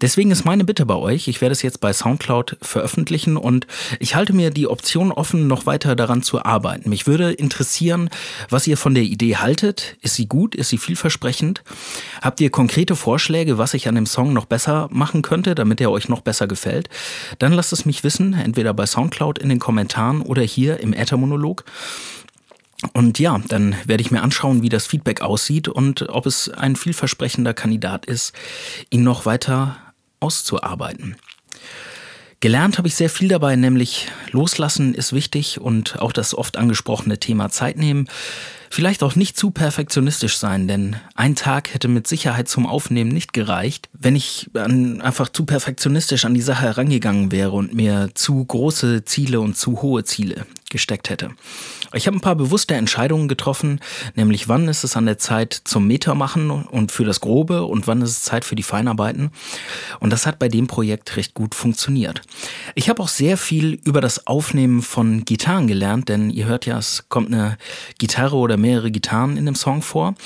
Deswegen 0.00 0.30
ist 0.32 0.44
meine 0.44 0.64
Bitte 0.64 0.86
bei 0.86 0.96
euch, 0.96 1.28
ich 1.28 1.40
werde 1.40 1.52
es 1.52 1.62
jetzt 1.62 1.80
bei 1.80 1.92
SoundCloud 1.92 2.58
veröffentlichen 2.60 3.36
und 3.36 3.66
ich 4.00 4.14
halte 4.14 4.32
mir 4.32 4.50
die 4.50 4.66
Option 4.66 5.12
offen, 5.12 5.46
noch 5.46 5.66
weiter 5.66 5.94
daran 5.94 6.22
zu 6.22 6.44
arbeiten. 6.44 6.90
Mich 6.90 7.06
würde 7.06 7.32
interessieren, 7.32 8.10
was 8.50 8.66
ihr 8.66 8.76
von 8.76 8.94
der 8.94 9.04
Idee 9.04 9.36
haltet. 9.36 9.96
Ist 10.00 10.16
sie 10.16 10.26
gut? 10.26 10.54
Ist 10.54 10.70
sie 10.70 10.78
vielversprechend? 10.78 11.62
Habt 12.20 12.40
ihr 12.40 12.50
konkrete 12.50 12.96
Vorschläge, 12.96 13.56
was 13.56 13.74
ich 13.74 13.86
an 13.86 13.94
dem 13.94 14.06
Song 14.06 14.32
noch 14.32 14.46
besser 14.46 14.88
machen 14.90 15.22
könnte, 15.22 15.54
damit 15.54 15.80
er 15.80 15.90
euch 15.90 16.08
noch 16.08 16.22
besser 16.22 16.48
gefällt? 16.48 16.88
Dann 17.38 17.52
lasst 17.52 17.72
es 17.72 17.86
mich 17.86 18.02
wissen, 18.02 18.34
entweder 18.34 18.74
bei 18.74 18.86
SoundCloud 18.86 19.38
in 19.38 19.48
den 19.48 19.60
Kommentaren 19.60 20.22
oder 20.22 20.42
hier 20.42 20.80
im 20.80 20.92
Äthermonolog. 20.92 21.64
Und 22.92 23.18
ja, 23.18 23.40
dann 23.48 23.74
werde 23.86 24.02
ich 24.02 24.10
mir 24.10 24.22
anschauen, 24.22 24.62
wie 24.62 24.68
das 24.68 24.86
Feedback 24.86 25.20
aussieht 25.20 25.68
und 25.68 26.08
ob 26.08 26.26
es 26.26 26.48
ein 26.48 26.76
vielversprechender 26.76 27.54
Kandidat 27.54 28.06
ist, 28.06 28.34
ihn 28.90 29.02
noch 29.02 29.26
weiter 29.26 29.76
auszuarbeiten. 30.20 31.16
Gelernt 32.40 32.76
habe 32.76 32.88
ich 32.88 32.94
sehr 32.94 33.08
viel 33.08 33.28
dabei, 33.28 33.56
nämlich 33.56 34.08
loslassen 34.30 34.92
ist 34.92 35.14
wichtig 35.14 35.60
und 35.60 35.98
auch 36.00 36.12
das 36.12 36.34
oft 36.34 36.58
angesprochene 36.58 37.18
Thema 37.18 37.48
Zeit 37.48 37.78
nehmen. 37.78 38.06
Vielleicht 38.68 39.02
auch 39.02 39.14
nicht 39.14 39.38
zu 39.38 39.50
perfektionistisch 39.50 40.36
sein, 40.36 40.68
denn 40.68 40.96
ein 41.14 41.36
Tag 41.36 41.72
hätte 41.72 41.88
mit 41.88 42.06
Sicherheit 42.06 42.48
zum 42.48 42.66
Aufnehmen 42.66 43.12
nicht 43.12 43.32
gereicht, 43.32 43.88
wenn 43.94 44.16
ich 44.16 44.50
einfach 44.52 45.30
zu 45.30 45.46
perfektionistisch 45.46 46.24
an 46.24 46.34
die 46.34 46.42
Sache 46.42 46.64
herangegangen 46.64 47.32
wäre 47.32 47.52
und 47.52 47.72
mir 47.72 48.10
zu 48.14 48.44
große 48.44 49.04
Ziele 49.04 49.40
und 49.40 49.56
zu 49.56 49.80
hohe 49.80 50.04
Ziele 50.04 50.44
gesteckt 50.74 51.08
hätte. 51.08 51.30
Ich 51.92 52.08
habe 52.08 52.16
ein 52.16 52.20
paar 52.20 52.34
bewusste 52.34 52.74
Entscheidungen 52.74 53.28
getroffen, 53.28 53.80
nämlich 54.16 54.48
wann 54.48 54.66
ist 54.66 54.82
es 54.82 54.96
an 54.96 55.06
der 55.06 55.18
Zeit 55.18 55.54
zum 55.54 55.86
Meter 55.86 56.16
machen 56.16 56.50
und 56.50 56.90
für 56.90 57.04
das 57.04 57.20
Grobe 57.20 57.62
und 57.62 57.86
wann 57.86 58.02
ist 58.02 58.10
es 58.10 58.22
Zeit 58.24 58.44
für 58.44 58.56
die 58.56 58.64
Feinarbeiten. 58.64 59.30
Und 60.00 60.10
das 60.10 60.26
hat 60.26 60.40
bei 60.40 60.48
dem 60.48 60.66
Projekt 60.66 61.16
recht 61.16 61.32
gut 61.32 61.54
funktioniert. 61.54 62.22
Ich 62.74 62.88
habe 62.88 63.00
auch 63.00 63.08
sehr 63.08 63.36
viel 63.36 63.80
über 63.84 64.00
das 64.00 64.26
Aufnehmen 64.26 64.82
von 64.82 65.24
Gitarren 65.24 65.68
gelernt, 65.68 66.08
denn 66.08 66.28
ihr 66.28 66.46
hört 66.46 66.66
ja, 66.66 66.76
es 66.76 67.08
kommt 67.08 67.28
eine 67.28 67.56
Gitarre 67.98 68.36
oder 68.36 68.56
mehrere 68.56 68.90
Gitarren 68.90 69.36
in 69.36 69.46
dem 69.46 69.54
Song 69.54 69.80
vor. 69.80 70.16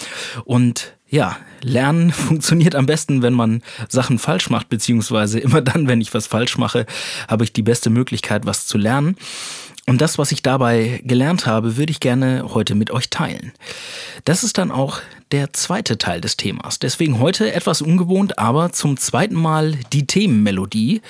Und 0.47 0.98
ja, 1.09 1.37
Lernen 1.63 2.13
funktioniert 2.13 2.75
am 2.75 2.87
besten, 2.87 3.23
wenn 3.23 3.35
man 3.35 3.63
Sachen 3.89 4.19
falsch 4.19 4.51
macht, 4.51 4.69
beziehungsweise 4.69 5.39
immer 5.39 5.61
dann, 5.61 5.89
wenn 5.89 6.01
ich 6.01 6.15
was 6.15 6.27
falsch 6.27 6.59
mache, 6.59 6.87
habe 7.29 7.45
ich 7.45 7.53
die 7.53 7.63
beste 7.63 7.91
Möglichkeit, 7.91 8.47
was 8.47 8.67
zu 8.67 8.79
lernen. 8.79 9.17
Und 9.87 10.03
das, 10.03 10.19
was 10.19 10.33
ich 10.33 10.43
dabei 10.43 11.01
gelernt 11.05 11.47
habe, 11.47 11.79
würde 11.79 11.91
ich 11.91 11.99
gerne 11.99 12.45
heute 12.53 12.75
mit 12.75 12.91
euch 12.91 13.09
teilen. 13.09 13.53
Das 14.25 14.45
ist 14.45 14.59
dann 14.59 14.71
auch 14.71 15.01
der 15.33 15.55
zweite 15.55 15.97
Teil 15.97 16.21
des 16.21 16.37
Themas. 16.37 16.79
Deswegen 16.79 17.21
heute 17.21 17.55
etwas 17.55 17.81
ungewohnt, 17.81 18.39
aber 18.39 18.71
zum 18.73 18.99
zweiten 18.99 19.35
Mal 19.35 19.77
die 19.95 20.07
Themenmelodie. 20.07 21.01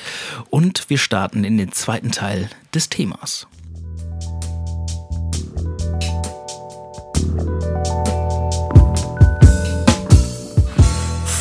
Und 0.49 0.89
wir 0.89 0.99
starten 0.99 1.43
in 1.43 1.59
den 1.59 1.73
zweiten 1.73 2.13
Teil 2.13 2.49
des 2.73 2.89
Themas. 2.89 3.49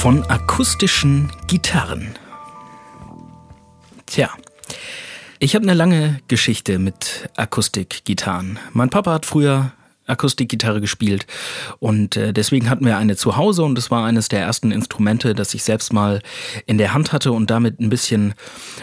Von 0.07 0.23
akustischen 0.29 1.29
Gitarren. 1.47 2.15
Tja, 4.05 4.29
ich 5.37 5.53
habe 5.53 5.63
eine 5.63 5.73
lange 5.73 6.21
Geschichte 6.29 6.79
mit 6.79 7.29
Akustikgitarren. 7.35 8.57
Mein 8.71 8.89
Papa 8.89 9.11
hat 9.11 9.25
früher 9.25 9.73
Akustikgitarre 10.07 10.81
gespielt 10.81 11.27
und 11.79 12.15
äh, 12.15 12.33
deswegen 12.33 12.69
hatten 12.69 12.85
wir 12.85 12.97
eine 12.97 13.15
zu 13.15 13.37
Hause 13.37 13.63
und 13.63 13.77
es 13.77 13.91
war 13.91 14.05
eines 14.05 14.29
der 14.29 14.41
ersten 14.41 14.71
Instrumente, 14.71 15.35
das 15.35 15.53
ich 15.53 15.63
selbst 15.63 15.93
mal 15.93 16.21
in 16.65 16.77
der 16.77 16.93
Hand 16.93 17.11
hatte 17.11 17.31
und 17.31 17.49
damit 17.49 17.79
ein 17.79 17.89
bisschen 17.89 18.33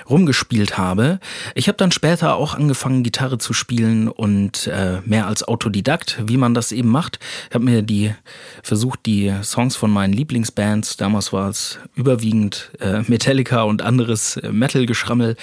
rumgespielt 0.09 0.79
habe. 0.79 1.19
Ich 1.55 1.69
habe 1.69 1.77
dann 1.77 1.93
später 1.93 2.37
auch 2.37 2.55
angefangen 2.55 3.03
Gitarre 3.03 3.39
zu 3.39 3.53
spielen 3.53 4.09
und 4.09 4.67
äh, 4.67 5.01
mehr 5.05 5.27
als 5.27 5.47
Autodidakt, 5.47 6.23
wie 6.27 6.37
man 6.37 6.55
das 6.55 6.73
eben 6.73 6.89
macht. 6.89 7.19
Ich 7.49 7.55
habe 7.55 7.65
mir 7.65 7.83
die 7.83 8.15
versucht 8.63 9.07
die 9.07 9.33
Songs 9.43 9.77
von 9.77 9.91
meinen 9.91 10.13
Lieblingsbands, 10.13 10.97
damals 10.97 11.33
war 11.33 11.49
es 11.49 11.79
überwiegend 11.95 12.71
äh, 12.81 13.03
Metallica 13.03 13.63
und 13.63 13.83
anderes 13.83 14.37
äh, 14.37 14.53
Metal-Geschrammel 14.53 15.37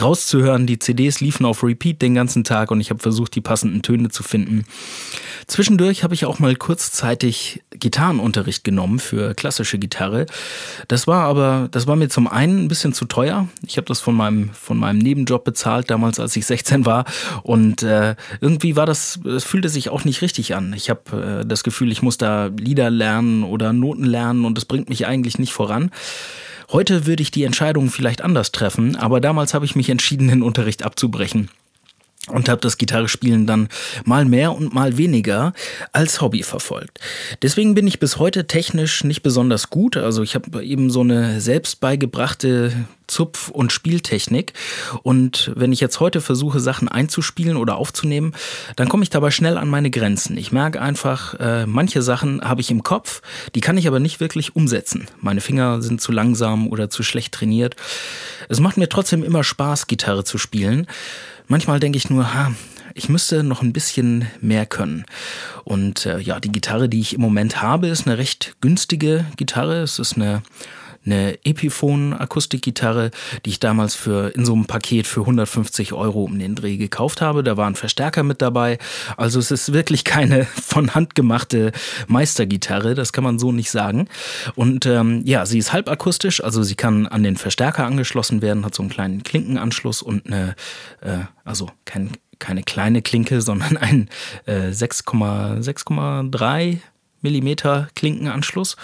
rauszuhören. 0.00 0.66
Die 0.66 0.78
CDs 0.78 1.20
liefen 1.20 1.46
auf 1.46 1.62
Repeat 1.62 2.02
den 2.02 2.14
ganzen 2.14 2.44
Tag 2.44 2.70
und 2.70 2.80
ich 2.80 2.90
habe 2.90 3.00
versucht, 3.00 3.34
die 3.34 3.40
passenden 3.40 3.82
Töne 3.82 4.10
zu 4.10 4.22
finden. 4.22 4.64
Zwischendurch 5.50 6.04
habe 6.04 6.14
ich 6.14 6.26
auch 6.26 6.38
mal 6.38 6.54
kurzzeitig 6.54 7.64
Gitarrenunterricht 7.70 8.62
genommen 8.62 9.00
für 9.00 9.34
klassische 9.34 9.80
Gitarre. 9.80 10.26
Das 10.86 11.08
war 11.08 11.24
aber, 11.24 11.66
das 11.72 11.88
war 11.88 11.96
mir 11.96 12.08
zum 12.08 12.28
einen 12.28 12.64
ein 12.64 12.68
bisschen 12.68 12.92
zu 12.92 13.04
teuer. 13.04 13.48
Ich 13.66 13.76
habe 13.76 13.86
das 13.88 13.98
von 13.98 14.14
meinem, 14.14 14.50
von 14.50 14.78
meinem 14.78 14.98
Nebenjob 14.98 15.42
bezahlt, 15.42 15.90
damals 15.90 16.20
als 16.20 16.36
ich 16.36 16.46
16 16.46 16.86
war. 16.86 17.04
Und 17.42 17.82
äh, 17.82 18.14
irgendwie 18.40 18.76
war 18.76 18.86
das, 18.86 19.18
es 19.24 19.42
fühlte 19.42 19.68
sich 19.68 19.88
auch 19.88 20.04
nicht 20.04 20.22
richtig 20.22 20.54
an. 20.54 20.72
Ich 20.72 20.88
habe 20.88 21.40
äh, 21.40 21.44
das 21.44 21.64
Gefühl, 21.64 21.90
ich 21.90 22.00
muss 22.00 22.16
da 22.16 22.46
Lieder 22.46 22.88
lernen 22.88 23.42
oder 23.42 23.72
Noten 23.72 24.04
lernen 24.04 24.44
und 24.44 24.56
es 24.56 24.66
bringt 24.66 24.88
mich 24.88 25.08
eigentlich 25.08 25.40
nicht 25.40 25.52
voran. 25.52 25.90
Heute 26.70 27.06
würde 27.06 27.24
ich 27.24 27.32
die 27.32 27.42
Entscheidung 27.42 27.90
vielleicht 27.90 28.22
anders 28.22 28.52
treffen, 28.52 28.94
aber 28.94 29.20
damals 29.20 29.52
habe 29.52 29.64
ich 29.64 29.74
mich 29.74 29.90
entschieden, 29.90 30.28
den 30.28 30.44
Unterricht 30.44 30.84
abzubrechen 30.84 31.50
und 32.28 32.48
habe 32.48 32.60
das 32.60 32.76
Gitarrespielen 32.76 33.46
dann 33.46 33.68
mal 34.04 34.24
mehr 34.24 34.52
und 34.52 34.74
mal 34.74 34.98
weniger 34.98 35.52
als 35.92 36.20
Hobby 36.20 36.42
verfolgt. 36.42 37.00
Deswegen 37.42 37.74
bin 37.74 37.86
ich 37.86 37.98
bis 37.98 38.18
heute 38.18 38.46
technisch 38.46 39.04
nicht 39.04 39.22
besonders 39.22 39.70
gut. 39.70 39.96
Also 39.96 40.22
ich 40.22 40.34
habe 40.34 40.62
eben 40.64 40.90
so 40.90 41.00
eine 41.00 41.40
selbst 41.40 41.80
beigebrachte 41.80 42.72
Zupf- 43.10 43.50
und 43.50 43.72
Spieltechnik. 43.72 44.52
Und 45.02 45.52
wenn 45.54 45.72
ich 45.72 45.80
jetzt 45.80 46.00
heute 46.00 46.20
versuche, 46.20 46.60
Sachen 46.60 46.88
einzuspielen 46.88 47.56
oder 47.56 47.76
aufzunehmen, 47.76 48.34
dann 48.76 48.88
komme 48.88 49.02
ich 49.02 49.10
dabei 49.10 49.30
schnell 49.30 49.58
an 49.58 49.68
meine 49.68 49.90
Grenzen. 49.90 50.36
Ich 50.36 50.52
merke 50.52 50.80
einfach, 50.80 51.34
äh, 51.34 51.66
manche 51.66 52.02
Sachen 52.02 52.40
habe 52.42 52.60
ich 52.60 52.70
im 52.70 52.82
Kopf, 52.82 53.22
die 53.54 53.60
kann 53.60 53.76
ich 53.76 53.88
aber 53.88 54.00
nicht 54.00 54.20
wirklich 54.20 54.56
umsetzen. 54.56 55.08
Meine 55.20 55.40
Finger 55.40 55.82
sind 55.82 56.00
zu 56.00 56.12
langsam 56.12 56.68
oder 56.68 56.90
zu 56.90 57.02
schlecht 57.02 57.34
trainiert. 57.34 57.76
Es 58.48 58.60
macht 58.60 58.76
mir 58.76 58.88
trotzdem 58.88 59.24
immer 59.24 59.44
Spaß, 59.44 59.86
Gitarre 59.86 60.24
zu 60.24 60.38
spielen. 60.38 60.86
Manchmal 61.48 61.80
denke 61.80 61.98
ich 61.98 62.10
nur, 62.10 62.32
ha, 62.32 62.52
ich 62.94 63.08
müsste 63.08 63.42
noch 63.42 63.62
ein 63.62 63.72
bisschen 63.72 64.26
mehr 64.40 64.66
können. 64.66 65.04
Und 65.64 66.06
äh, 66.06 66.18
ja, 66.18 66.40
die 66.40 66.52
Gitarre, 66.52 66.88
die 66.88 67.00
ich 67.00 67.14
im 67.14 67.20
Moment 67.20 67.62
habe, 67.62 67.88
ist 67.88 68.06
eine 68.06 68.18
recht 68.18 68.54
günstige 68.60 69.26
Gitarre. 69.36 69.82
Es 69.82 69.98
ist 69.98 70.16
eine 70.16 70.42
eine 71.10 71.38
Epiphone-Akustikgitarre, 71.44 73.10
die 73.44 73.50
ich 73.50 73.60
damals 73.60 73.94
für 73.94 74.34
in 74.34 74.44
so 74.44 74.54
einem 74.54 74.66
Paket 74.66 75.06
für 75.06 75.20
150 75.20 75.92
Euro 75.92 76.24
um 76.24 76.38
den 76.38 76.54
Dreh 76.54 76.76
gekauft 76.76 77.20
habe. 77.20 77.42
Da 77.42 77.56
war 77.56 77.66
ein 77.66 77.74
Verstärker 77.74 78.22
mit 78.22 78.42
dabei. 78.42 78.78
Also 79.16 79.38
es 79.38 79.50
ist 79.50 79.72
wirklich 79.72 80.04
keine 80.04 80.44
von 80.62 80.94
Hand 80.94 81.14
gemachte 81.14 81.72
Meistergitarre, 82.06 82.94
das 82.94 83.12
kann 83.12 83.24
man 83.24 83.38
so 83.38 83.52
nicht 83.52 83.70
sagen. 83.70 84.08
Und 84.54 84.86
ähm, 84.86 85.22
ja, 85.24 85.46
sie 85.46 85.58
ist 85.58 85.72
halbakustisch, 85.72 86.42
also 86.42 86.62
sie 86.62 86.76
kann 86.76 87.06
an 87.06 87.22
den 87.22 87.36
Verstärker 87.36 87.86
angeschlossen 87.86 88.42
werden, 88.42 88.64
hat 88.64 88.74
so 88.74 88.82
einen 88.82 88.90
kleinen 88.90 89.22
Klinkenanschluss 89.22 90.02
und 90.02 90.26
eine, 90.26 90.54
äh, 91.00 91.18
also 91.44 91.68
kein 91.84 92.12
keine 92.38 92.62
kleine 92.62 93.02
Klinke, 93.02 93.40
sondern 93.42 93.76
ein 93.76 94.08
äh, 94.46 94.70
6,3 94.70 96.78
Millimeter 97.22 97.88
Klinkenanschluss 97.94 98.76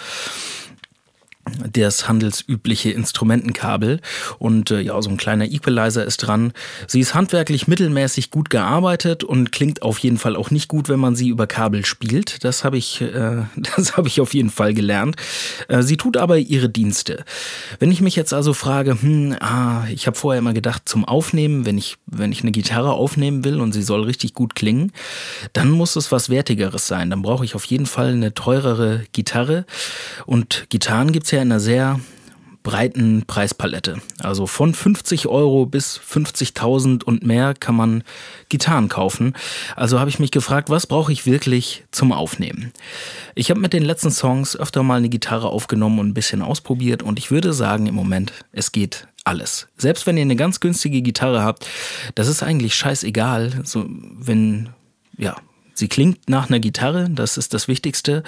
das 1.71 2.07
handelsübliche 2.07 2.91
Instrumentenkabel 2.91 3.99
und 4.39 4.71
äh, 4.71 4.81
ja, 4.81 5.01
so 5.01 5.09
ein 5.09 5.17
kleiner 5.17 5.45
Equalizer 5.45 6.05
ist 6.05 6.17
dran. 6.17 6.53
Sie 6.87 6.99
ist 6.99 7.13
handwerklich 7.13 7.67
mittelmäßig 7.67 8.31
gut 8.31 8.49
gearbeitet 8.49 9.23
und 9.23 9.51
klingt 9.51 9.81
auf 9.81 9.99
jeden 9.99 10.17
Fall 10.17 10.35
auch 10.35 10.51
nicht 10.51 10.67
gut, 10.67 10.89
wenn 10.89 10.99
man 10.99 11.15
sie 11.15 11.29
über 11.29 11.47
Kabel 11.47 11.85
spielt. 11.85 12.43
Das 12.43 12.63
habe 12.63 12.77
ich, 12.77 13.01
äh, 13.01 13.43
das 13.75 13.93
ich 14.05 14.21
auf 14.21 14.33
jeden 14.33 14.49
Fall 14.49 14.73
gelernt. 14.73 15.15
Äh, 15.67 15.83
sie 15.83 15.97
tut 15.97 16.17
aber 16.17 16.37
ihre 16.37 16.69
Dienste. 16.69 17.23
Wenn 17.79 17.91
ich 17.91 18.01
mich 18.01 18.15
jetzt 18.15 18.33
also 18.33 18.53
frage, 18.53 19.01
hm, 19.01 19.35
ah, 19.39 19.85
ich 19.91 20.07
habe 20.07 20.17
vorher 20.17 20.39
immer 20.39 20.53
gedacht, 20.53 20.83
zum 20.85 21.05
Aufnehmen, 21.05 21.65
wenn 21.65 21.77
ich, 21.77 21.97
wenn 22.05 22.31
ich 22.31 22.41
eine 22.41 22.51
Gitarre 22.51 22.91
aufnehmen 22.91 23.43
will 23.43 23.59
und 23.61 23.73
sie 23.73 23.81
soll 23.81 24.03
richtig 24.03 24.33
gut 24.33 24.55
klingen, 24.55 24.91
dann 25.53 25.71
muss 25.71 25.95
es 25.95 26.11
was 26.11 26.29
Wertigeres 26.29 26.87
sein. 26.87 27.09
Dann 27.09 27.21
brauche 27.21 27.45
ich 27.45 27.55
auf 27.55 27.65
jeden 27.65 27.85
Fall 27.85 28.13
eine 28.13 28.33
teurere 28.33 29.03
Gitarre. 29.11 29.65
Und 30.25 30.67
Gitarren 30.69 31.11
gibt's 31.11 31.31
ja 31.31 31.36
ja 31.37 31.43
in 31.43 31.51
einer 31.51 31.59
sehr 31.59 31.99
breiten 32.63 33.23
Preispalette. 33.25 34.01
Also 34.19 34.45
von 34.45 34.73
50 34.73 35.27
Euro 35.27 35.65
bis 35.65 35.97
50.000 35.99 37.03
und 37.03 37.25
mehr 37.25 37.53
kann 37.53 37.75
man 37.75 38.03
Gitarren 38.49 38.89
kaufen. 38.89 39.35
Also 39.77 40.01
habe 40.01 40.09
ich 40.09 40.19
mich 40.19 40.31
gefragt, 40.31 40.69
was 40.69 40.85
brauche 40.85 41.13
ich 41.13 41.25
wirklich 41.25 41.85
zum 41.91 42.11
Aufnehmen? 42.11 42.73
Ich 43.35 43.49
habe 43.49 43.61
mit 43.61 43.71
den 43.71 43.83
letzten 43.83 44.11
Songs 44.11 44.57
öfter 44.57 44.83
mal 44.83 44.97
eine 44.97 45.07
Gitarre 45.07 45.47
aufgenommen 45.47 45.99
und 45.99 46.09
ein 46.09 46.13
bisschen 46.13 46.41
ausprobiert 46.41 47.03
und 47.03 47.19
ich 47.19 47.31
würde 47.31 47.53
sagen 47.53 47.85
im 47.85 47.95
Moment, 47.95 48.33
es 48.51 48.73
geht 48.73 49.07
alles. 49.23 49.67
Selbst 49.77 50.05
wenn 50.05 50.17
ihr 50.17 50.23
eine 50.23 50.35
ganz 50.35 50.59
günstige 50.59 51.01
Gitarre 51.01 51.43
habt, 51.43 51.65
das 52.15 52.27
ist 52.27 52.43
eigentlich 52.43 52.75
scheißegal. 52.75 53.61
So, 53.63 53.85
wenn, 53.87 54.69
ja, 55.17 55.37
Sie 55.77 55.87
klingt 55.87 56.27
nach 56.27 56.49
einer 56.49 56.59
Gitarre, 56.59 57.07
das 57.07 57.37
ist 57.37 57.53
das 57.53 57.67
Wichtigste. 57.67 58.23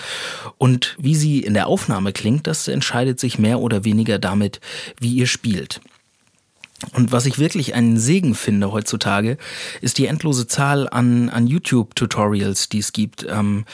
Und 0.60 0.96
wie 1.00 1.15
sie 1.15 1.39
in 1.39 1.56
der 1.56 1.65
Aufnahme 1.65 2.13
klingt, 2.13 2.46
das 2.46 2.68
entscheidet 2.68 3.20
sich 3.20 3.39
mehr 3.39 3.60
oder 3.60 3.84
weniger 3.84 4.20
damit, 4.20 4.62
wie 5.00 5.13
ihr 5.15 5.25
spielt. 5.25 5.82
Und 6.93 7.12
was 7.12 7.25
ich 7.25 7.39
wirklich 7.39 7.75
einen 7.75 7.98
Segen 7.98 8.36
finde 8.36 8.71
heutzutage, 8.71 9.38
ist 9.81 9.98
die 9.98 10.07
endlose 10.07 10.48
Zahl 10.48 10.88
an, 10.89 11.29
an 11.29 11.48
YouTube-Tutorials, 11.48 12.69
die 12.69 12.79
es 12.79 12.93
gibt. 12.93 13.25
Ähm, 13.29 13.65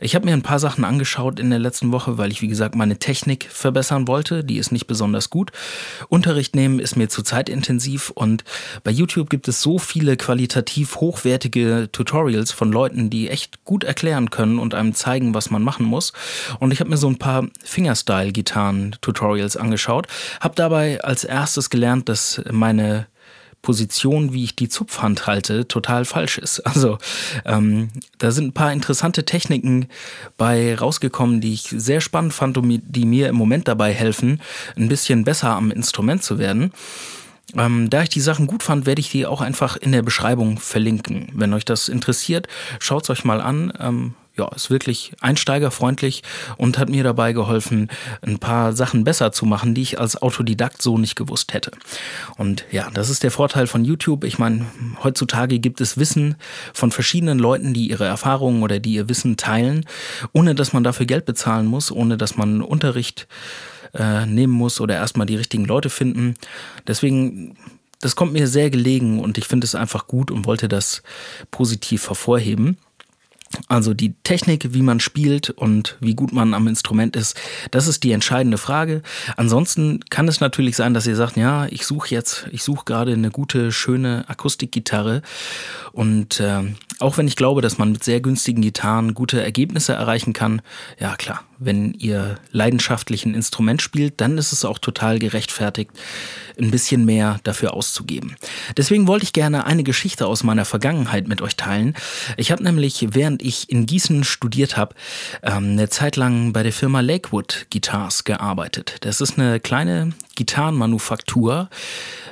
ich 0.00 0.14
habe 0.14 0.26
mir 0.26 0.32
ein 0.32 0.42
paar 0.42 0.58
Sachen 0.58 0.84
angeschaut 0.84 1.40
in 1.40 1.50
der 1.50 1.58
letzten 1.58 1.92
Woche, 1.92 2.18
weil 2.18 2.30
ich, 2.30 2.42
wie 2.42 2.48
gesagt, 2.48 2.74
meine 2.74 2.98
Technik 2.98 3.48
verbessern 3.50 4.08
wollte. 4.08 4.44
Die 4.44 4.58
ist 4.58 4.72
nicht 4.72 4.86
besonders 4.86 5.30
gut. 5.30 5.50
Unterricht 6.08 6.54
nehmen 6.54 6.78
ist 6.78 6.96
mir 6.96 7.08
zu 7.08 7.22
zeitintensiv 7.22 8.10
und 8.10 8.44
bei 8.84 8.90
YouTube 8.90 9.30
gibt 9.30 9.48
es 9.48 9.62
so 9.62 9.78
viele 9.78 10.16
qualitativ 10.16 10.96
hochwertige 10.96 11.88
Tutorials 11.92 12.52
von 12.52 12.72
Leuten, 12.72 13.10
die 13.10 13.28
echt 13.28 13.64
gut 13.64 13.84
erklären 13.84 14.30
können 14.30 14.58
und 14.58 14.74
einem 14.74 14.94
zeigen, 14.94 15.34
was 15.34 15.50
man 15.50 15.62
machen 15.62 15.86
muss. 15.86 16.12
Und 16.58 16.72
ich 16.72 16.80
habe 16.80 16.90
mir 16.90 16.96
so 16.96 17.08
ein 17.08 17.18
paar 17.18 17.46
Fingerstyle-Gitarren-Tutorials 17.64 19.56
angeschaut, 19.56 20.06
habe 20.40 20.54
dabei 20.54 21.02
als 21.02 21.24
erstes 21.24 21.70
gelernt, 21.70 22.08
dass 22.08 22.40
meine 22.52 23.06
Position, 23.62 24.32
wie 24.32 24.44
ich 24.44 24.56
die 24.56 24.68
Zupfhand 24.68 25.26
halte, 25.26 25.66
total 25.66 26.04
falsch 26.04 26.38
ist. 26.38 26.62
Also 26.68 26.98
ähm, 27.44 27.90
da 28.18 28.30
sind 28.30 28.48
ein 28.48 28.52
paar 28.52 28.72
interessante 28.72 29.24
Techniken 29.24 29.88
bei 30.36 30.74
rausgekommen, 30.74 31.40
die 31.40 31.54
ich 31.54 31.62
sehr 31.62 32.00
spannend 32.00 32.32
fand 32.32 32.56
und 32.56 32.82
die 32.86 33.04
mir 33.04 33.28
im 33.28 33.36
Moment 33.36 33.66
dabei 33.66 33.92
helfen, 33.92 34.40
ein 34.76 34.88
bisschen 34.88 35.24
besser 35.24 35.50
am 35.50 35.70
Instrument 35.70 36.22
zu 36.22 36.38
werden. 36.38 36.72
Ähm, 37.56 37.90
da 37.90 38.02
ich 38.02 38.10
die 38.10 38.20
Sachen 38.20 38.46
gut 38.46 38.62
fand, 38.62 38.86
werde 38.86 39.00
ich 39.00 39.10
die 39.10 39.26
auch 39.26 39.40
einfach 39.40 39.76
in 39.76 39.92
der 39.92 40.02
Beschreibung 40.02 40.58
verlinken. 40.58 41.30
Wenn 41.34 41.54
euch 41.54 41.64
das 41.64 41.88
interessiert, 41.88 42.46
schaut 42.78 43.04
es 43.04 43.10
euch 43.10 43.24
mal 43.24 43.40
an. 43.40 43.72
Ähm, 43.80 44.14
ja, 44.38 44.48
ist 44.54 44.70
wirklich 44.70 45.12
einsteigerfreundlich 45.20 46.22
und 46.56 46.78
hat 46.78 46.88
mir 46.88 47.02
dabei 47.02 47.32
geholfen, 47.32 47.88
ein 48.22 48.38
paar 48.38 48.72
Sachen 48.72 49.04
besser 49.04 49.32
zu 49.32 49.44
machen, 49.44 49.74
die 49.74 49.82
ich 49.82 50.00
als 50.00 50.20
Autodidakt 50.20 50.80
so 50.80 50.96
nicht 50.96 51.16
gewusst 51.16 51.52
hätte. 51.52 51.72
Und 52.36 52.64
ja, 52.70 52.88
das 52.94 53.10
ist 53.10 53.22
der 53.22 53.30
Vorteil 53.30 53.66
von 53.66 53.84
YouTube. 53.84 54.24
Ich 54.24 54.38
meine, 54.38 54.66
heutzutage 55.02 55.58
gibt 55.58 55.80
es 55.80 55.98
Wissen 55.98 56.36
von 56.72 56.90
verschiedenen 56.90 57.38
Leuten, 57.38 57.74
die 57.74 57.90
ihre 57.90 58.06
Erfahrungen 58.06 58.62
oder 58.62 58.80
die 58.80 58.94
ihr 58.94 59.08
Wissen 59.08 59.36
teilen, 59.36 59.84
ohne 60.32 60.54
dass 60.54 60.72
man 60.72 60.84
dafür 60.84 61.06
Geld 61.06 61.26
bezahlen 61.26 61.66
muss, 61.66 61.90
ohne 61.90 62.16
dass 62.16 62.36
man 62.36 62.62
Unterricht 62.62 63.26
äh, 63.94 64.26
nehmen 64.26 64.52
muss 64.52 64.80
oder 64.80 64.94
erstmal 64.94 65.26
die 65.26 65.36
richtigen 65.36 65.64
Leute 65.64 65.90
finden. 65.90 66.34
Deswegen 66.86 67.56
das 68.00 68.14
kommt 68.14 68.32
mir 68.32 68.46
sehr 68.46 68.70
gelegen 68.70 69.18
und 69.20 69.38
ich 69.38 69.46
finde 69.46 69.64
es 69.64 69.74
einfach 69.74 70.06
gut 70.06 70.30
und 70.30 70.46
wollte 70.46 70.68
das 70.68 71.02
positiv 71.50 72.08
hervorheben. 72.08 72.78
Also 73.66 73.94
die 73.94 74.14
Technik, 74.24 74.74
wie 74.74 74.82
man 74.82 75.00
spielt 75.00 75.50
und 75.50 75.96
wie 76.00 76.14
gut 76.14 76.32
man 76.32 76.54
am 76.54 76.68
Instrument 76.68 77.16
ist, 77.16 77.38
das 77.70 77.86
ist 77.86 78.02
die 78.04 78.12
entscheidende 78.12 78.58
Frage. 78.58 79.02
Ansonsten 79.36 80.00
kann 80.10 80.28
es 80.28 80.40
natürlich 80.40 80.76
sein, 80.76 80.94
dass 80.94 81.06
ihr 81.06 81.16
sagt, 81.16 81.36
ja, 81.36 81.66
ich 81.66 81.86
suche 81.86 82.14
jetzt, 82.14 82.46
ich 82.52 82.62
suche 82.62 82.84
gerade 82.84 83.12
eine 83.12 83.30
gute, 83.30 83.72
schöne 83.72 84.24
Akustikgitarre. 84.28 85.22
Und 85.92 86.40
äh, 86.40 86.62
auch 86.98 87.16
wenn 87.16 87.28
ich 87.28 87.36
glaube, 87.36 87.62
dass 87.62 87.78
man 87.78 87.92
mit 87.92 88.04
sehr 88.04 88.20
günstigen 88.20 88.62
Gitarren 88.62 89.14
gute 89.14 89.42
Ergebnisse 89.42 89.94
erreichen 89.94 90.32
kann, 90.32 90.62
ja 90.98 91.16
klar, 91.16 91.44
wenn 91.58 91.94
ihr 91.94 92.38
leidenschaftlich 92.52 93.24
ein 93.24 93.34
Instrument 93.34 93.82
spielt, 93.82 94.20
dann 94.20 94.38
ist 94.38 94.52
es 94.52 94.64
auch 94.64 94.78
total 94.78 95.18
gerechtfertigt, 95.18 95.90
ein 96.58 96.70
bisschen 96.70 97.04
mehr 97.04 97.40
dafür 97.44 97.74
auszugeben. 97.74 98.36
Deswegen 98.76 99.06
wollte 99.06 99.24
ich 99.24 99.32
gerne 99.32 99.64
eine 99.64 99.84
Geschichte 99.84 100.26
aus 100.26 100.44
meiner 100.44 100.64
Vergangenheit 100.64 101.28
mit 101.28 101.42
euch 101.42 101.56
teilen. 101.56 101.94
Ich 102.36 102.50
habe 102.50 102.62
nämlich, 102.62 103.08
während 103.10 103.37
ich 103.42 103.70
in 103.70 103.86
Gießen 103.86 104.24
studiert 104.24 104.76
habe, 104.76 104.94
ähm, 105.42 105.72
eine 105.72 105.88
Zeit 105.88 106.16
lang 106.16 106.52
bei 106.52 106.62
der 106.62 106.72
Firma 106.72 107.00
Lakewood 107.00 107.66
Guitars 107.72 108.24
gearbeitet. 108.24 108.96
Das 109.00 109.20
ist 109.20 109.38
eine 109.38 109.60
kleine 109.60 110.12
Gitarrenmanufaktur 110.36 111.68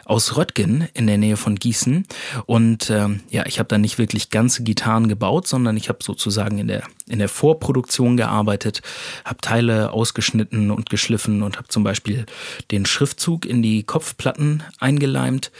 aus 0.04 0.36
Röttgen 0.36 0.88
in 0.94 1.08
der 1.08 1.18
Nähe 1.18 1.36
von 1.36 1.56
Gießen. 1.56 2.06
Und 2.46 2.90
ähm, 2.90 3.20
ja, 3.30 3.44
ich 3.46 3.58
habe 3.58 3.68
da 3.68 3.78
nicht 3.78 3.98
wirklich 3.98 4.30
ganze 4.30 4.62
Gitarren 4.62 5.08
gebaut, 5.08 5.48
sondern 5.48 5.76
ich 5.76 5.88
habe 5.88 5.98
sozusagen 6.02 6.58
in 6.58 6.68
der, 6.68 6.84
in 7.08 7.18
der 7.18 7.28
Vorproduktion 7.28 8.16
gearbeitet, 8.16 8.82
habe 9.24 9.40
Teile 9.40 9.92
ausgeschnitten 9.92 10.70
und 10.70 10.88
geschliffen 10.88 11.42
und 11.42 11.56
habe 11.56 11.66
zum 11.68 11.82
Beispiel 11.82 12.26
den 12.70 12.86
Schriftzug 12.86 13.44
in 13.44 13.62
die 13.62 13.82
Kopfplatten 13.82 14.62
eingeleimt. 14.78 15.50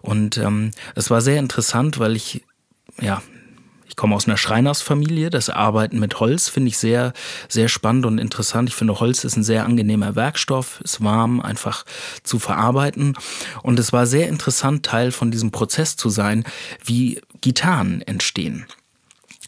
Und 0.00 0.38
ähm, 0.38 0.70
es 0.94 1.10
war 1.10 1.20
sehr 1.20 1.38
interessant, 1.38 1.98
weil 1.98 2.16
ich 2.16 2.42
ja 2.98 3.22
komme 4.00 4.16
aus 4.16 4.26
einer 4.26 4.38
Schreinersfamilie. 4.38 5.28
Das 5.28 5.50
Arbeiten 5.50 5.98
mit 5.98 6.20
Holz 6.20 6.48
finde 6.48 6.68
ich 6.68 6.78
sehr, 6.78 7.12
sehr 7.50 7.68
spannend 7.68 8.06
und 8.06 8.16
interessant. 8.16 8.70
Ich 8.70 8.74
finde, 8.74 8.98
Holz 8.98 9.24
ist 9.24 9.36
ein 9.36 9.42
sehr 9.42 9.66
angenehmer 9.66 10.16
Werkstoff, 10.16 10.80
ist 10.80 11.04
warm, 11.04 11.38
einfach 11.38 11.84
zu 12.22 12.38
verarbeiten. 12.38 13.14
Und 13.62 13.78
es 13.78 13.92
war 13.92 14.06
sehr 14.06 14.28
interessant, 14.28 14.86
Teil 14.86 15.12
von 15.12 15.30
diesem 15.30 15.50
Prozess 15.50 15.96
zu 15.96 16.08
sein, 16.08 16.44
wie 16.82 17.20
Gitarren 17.42 18.00
entstehen. 18.00 18.64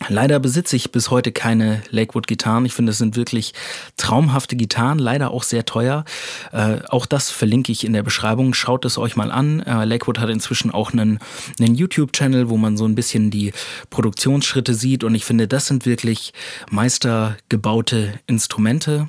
Leider 0.08 0.40
besitze 0.40 0.75
ich 0.75 0.90
bis 0.90 1.11
heute 1.11 1.32
keine 1.32 1.82
Lakewood-Gitarren. 1.90 2.64
Ich 2.64 2.72
finde, 2.72 2.90
es 2.90 2.99
sind 2.99 3.14
wirklich 3.14 3.52
traumhafte 3.96 4.56
Gitarren, 4.56 4.99
leider 4.99 5.30
auch 5.30 5.42
sehr 5.42 5.64
teuer. 5.64 6.04
Äh, 6.50 6.78
auch 6.88 7.06
das 7.06 7.30
verlinke 7.30 7.70
ich 7.72 7.84
in 7.84 7.92
der 7.92 8.02
Beschreibung. 8.02 8.54
Schaut 8.54 8.84
es 8.84 8.99
euch 8.99 9.16
mal 9.16 9.30
an. 9.30 9.61
Äh, 9.61 9.84
Lakewood 9.84 10.18
hat 10.18 10.30
inzwischen 10.30 10.70
auch 10.70 10.92
einen, 10.92 11.18
einen 11.61 11.75
YouTube-Channel, 11.75 12.49
wo 12.49 12.56
man 12.56 12.76
so 12.76 12.87
ein 12.87 12.94
bisschen 12.94 13.30
die 13.30 13.52
Produktionsschritte 13.90 14.75
sieht. 14.75 15.04
Und 15.04 15.14
ich 15.14 15.25
finde, 15.25 15.46
das 15.46 15.66
sind 15.66 15.87
wirklich 15.87 16.32
meistergebaute 16.70 18.14
Instrumente. 18.26 19.08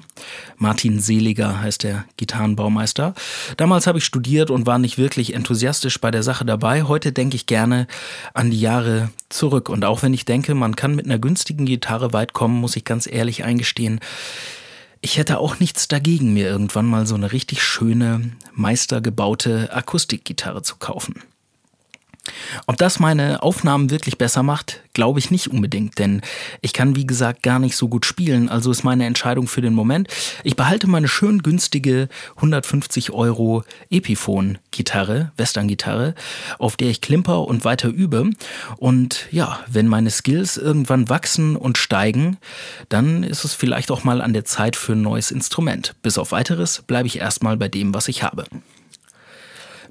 Martin 0.57 0.99
Seliger 0.99 1.61
heißt 1.61 1.83
der 1.83 2.05
Gitarrenbaumeister. 2.17 3.13
Damals 3.57 3.87
habe 3.87 3.97
ich 3.97 4.05
studiert 4.05 4.49
und 4.49 4.65
war 4.65 4.79
nicht 4.79 4.97
wirklich 4.97 5.33
enthusiastisch 5.33 5.99
bei 5.99 6.11
der 6.11 6.23
Sache 6.23 6.45
dabei. 6.45 6.83
Heute 6.83 7.11
denke 7.11 7.35
ich 7.35 7.45
gerne 7.45 7.87
an 8.33 8.51
die 8.51 8.59
Jahre 8.59 9.09
zurück. 9.29 9.69
Und 9.69 9.85
auch 9.85 10.03
wenn 10.03 10.13
ich 10.13 10.25
denke, 10.25 10.55
man 10.55 10.75
kann 10.75 10.95
mit 10.95 11.05
einer 11.05 11.19
günstigen 11.19 11.65
Gitarre 11.65 12.13
weit 12.13 12.33
kommen, 12.33 12.59
muss 12.59 12.75
ich 12.75 12.85
ganz 12.85 13.07
ehrlich 13.07 13.43
eingestehen, 13.43 13.99
ich 15.01 15.17
hätte 15.17 15.37
auch 15.37 15.59
nichts 15.59 15.89
dagegen, 15.89 16.33
mir 16.33 16.47
irgendwann 16.47 16.85
mal 16.85 17.05
so 17.05 17.15
eine 17.15 17.33
richtig 17.33 17.61
schöne, 17.61 18.31
meistergebaute 18.53 19.69
Akustikgitarre 19.73 20.61
zu 20.61 20.77
kaufen. 20.77 21.15
Ob 22.67 22.77
das 22.77 22.99
meine 22.99 23.43
Aufnahmen 23.43 23.89
wirklich 23.89 24.17
besser 24.17 24.43
macht, 24.43 24.81
glaube 24.93 25.19
ich 25.19 25.29
nicht 25.29 25.49
unbedingt, 25.49 25.99
denn 25.99 26.21
ich 26.61 26.71
kann 26.71 26.95
wie 26.95 27.05
gesagt 27.05 27.43
gar 27.43 27.59
nicht 27.59 27.75
so 27.75 27.89
gut 27.89 28.05
spielen, 28.05 28.47
also 28.47 28.71
ist 28.71 28.83
meine 28.83 29.05
Entscheidung 29.05 29.47
für 29.47 29.61
den 29.61 29.73
Moment, 29.73 30.07
ich 30.43 30.55
behalte 30.55 30.87
meine 30.87 31.09
schön 31.09 31.43
günstige 31.43 32.07
150 32.37 33.11
Euro 33.11 33.63
Epiphone-Gitarre, 33.89 35.33
Western-Gitarre, 35.35 36.15
auf 36.59 36.77
der 36.77 36.89
ich 36.89 37.01
klimper 37.01 37.45
und 37.45 37.65
weiter 37.65 37.89
übe 37.89 38.29
und 38.77 39.27
ja, 39.31 39.59
wenn 39.67 39.87
meine 39.87 40.09
Skills 40.09 40.55
irgendwann 40.55 41.09
wachsen 41.09 41.57
und 41.57 41.77
steigen, 41.77 42.37
dann 42.87 43.23
ist 43.23 43.43
es 43.43 43.53
vielleicht 43.53 43.91
auch 43.91 44.05
mal 44.05 44.21
an 44.21 44.31
der 44.31 44.45
Zeit 44.45 44.77
für 44.77 44.93
ein 44.93 45.01
neues 45.01 45.31
Instrument. 45.31 45.95
Bis 46.01 46.17
auf 46.17 46.31
weiteres 46.31 46.83
bleibe 46.83 47.07
ich 47.07 47.19
erstmal 47.19 47.57
bei 47.57 47.67
dem, 47.67 47.93
was 47.93 48.07
ich 48.07 48.23
habe. 48.23 48.45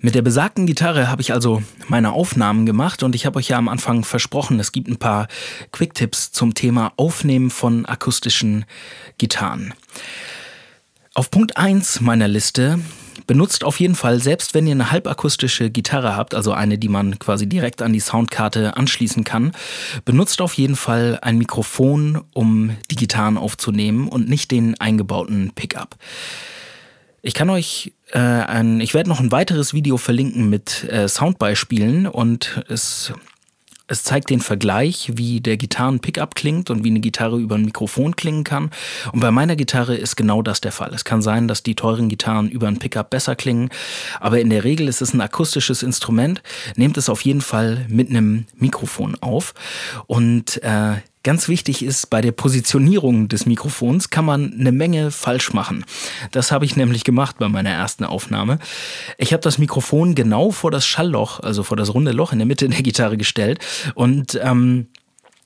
Mit 0.05 0.17
der 0.17 0.23
besagten 0.23 0.67
Gitarre 0.67 1.09
habe 1.09 1.23
ich 1.23 1.33
also 1.33 1.63
meine 1.87 2.11
Aufnahmen 2.11 2.67
gemacht 2.67 3.05
und 3.05 3.15
ich 3.15 3.25
habe 3.25 3.39
euch 3.39 3.51
ja 3.51 3.57
am 3.57 3.69
Anfang 3.69 4.05
versprochen, 4.05 4.59
es 4.59 4.73
gibt 4.73 4.89
ein 4.89 4.97
paar 4.97 5.29
Quick-Tipps 5.71 6.33
zum 6.33 6.55
Thema 6.55 6.93
Aufnehmen 6.97 7.51
von 7.51 7.87
akustischen 7.87 8.65
Gitarren. 9.17 9.73
Auf 11.15 11.31
Punkt 11.31 11.57
1 11.57 12.01
meiner 12.01 12.27
Liste 12.27 12.81
benutzt 13.29 13.63
auf 13.63 13.79
jeden 13.79 13.95
Fall, 13.95 14.19
selbst 14.19 14.55
wenn 14.55 14.67
ihr 14.67 14.73
eine 14.73 14.91
halbakustische 14.91 15.71
Gitarre 15.71 16.17
habt, 16.17 16.35
also 16.35 16.53
eine, 16.53 16.79
die 16.79 16.89
man 16.89 17.21
quasi 17.21 17.49
direkt 17.49 17.81
an 17.81 17.93
die 17.93 18.01
Soundkarte 18.01 18.77
anschließen 18.77 19.23
kann, 19.23 19.53
benutzt 20.05 20.41
auf 20.41 20.55
jeden 20.55 20.75
Fall 20.75 21.21
ein 21.23 21.39
Mikrofon, 21.39 22.25
um 22.35 22.77
die 22.91 22.97
Gitarren 22.97 23.39
aufzunehmen 23.39 24.09
und 24.09 24.29
nicht 24.29 24.51
den 24.51 24.81
eingebauten 24.81 25.53
Pickup. 25.55 25.95
Ich 27.25 27.35
kann 27.35 27.51
euch 27.51 27.93
äh, 28.11 28.19
ein, 28.19 28.81
ich 28.81 28.95
werde 28.95 29.09
noch 29.09 29.21
ein 29.21 29.31
weiteres 29.31 29.73
Video 29.73 29.97
verlinken 29.97 30.51
mit 30.51 30.85
äh, 30.85 31.09
Soundbeispielen 31.09 32.09
und 32.09 32.65
es 32.69 33.13
es 33.89 34.05
zeigt 34.05 34.31
den 34.31 34.41
Vergleich, 34.41 35.13
wie 35.17 35.43
der 35.43 35.59
Gitarren-Pickup 35.59 36.35
klingt 36.35 36.71
und 36.71 36.83
wie 36.83 36.89
eine 36.89 37.01
Gitarre 37.01 37.39
über 37.39 37.57
ein 37.57 37.65
Mikrofon 37.67 38.17
klingen 38.17 38.43
kann. 38.43 38.71
Und 39.13 39.21
bei 39.21 39.31
meiner 39.31 39.55
Gitarre 39.55 39.95
ist 39.95 40.17
genau 40.17 40.41
das 40.41 40.63
der 40.63 40.73
Fall. 40.73 40.95
Es 40.95 41.05
kann 41.05 41.21
sein, 41.21 41.47
dass 41.47 41.63
die 41.63 41.75
teuren 41.75 42.09
Gitarren 42.09 42.49
über 42.49 42.69
ein 42.69 42.79
Pickup 42.79 43.11
besser 43.11 43.37
klingen, 43.37 43.69
aber 44.19 44.41
in 44.41 44.49
der 44.49 44.65
Regel 44.65 44.89
ist 44.89 45.03
es 45.03 45.13
ein 45.13 45.21
akustisches 45.21 45.83
Instrument. 45.83 46.43
Nehmt 46.75 46.97
es 46.97 47.11
auf 47.11 47.21
jeden 47.21 47.43
Fall 47.43 47.85
mit 47.89 48.09
einem 48.09 48.47
Mikrofon 48.57 49.19
auf. 49.21 49.53
Und 50.07 50.63
äh, 50.63 50.95
Ganz 51.25 51.47
wichtig 51.47 51.85
ist, 51.85 52.11
bei 52.11 52.21
der 52.21 52.33
Positionierung 52.33 53.29
des 53.29 53.47
Mikrofons 53.47 54.11
kann 54.11 54.25
man 54.25 54.55
eine 54.59 54.73
Menge 54.73 55.13
falsch 55.13 55.53
machen. 55.53 55.85
Das 56.33 56.51
habe 56.51 56.65
ich 56.65 56.75
nämlich 56.75 57.05
gemacht 57.05 57.37
bei 57.39 57.49
meiner 57.49 57.71
ersten 57.71 58.05
Aufnahme. 58.05 58.59
Ich 59.19 59.33
habe 59.33 59.41
das 59.41 59.59
Mikrofon 59.59 60.17
genau 60.17 60.51
vor 60.51 60.73
das 60.73 60.85
Schallloch, 60.85 61.39
also 61.39 61.63
vor 61.63 61.77
das 61.77 61.95
runde 61.95 62.11
Loch 62.11 62.33
in 62.33 62.39
der 62.39 62.47
Mitte 62.47 62.69
der 62.69 62.83
Gitarre 62.83 63.17
gestellt 63.17 63.61
und 63.95 64.39
ähm, 64.43 64.89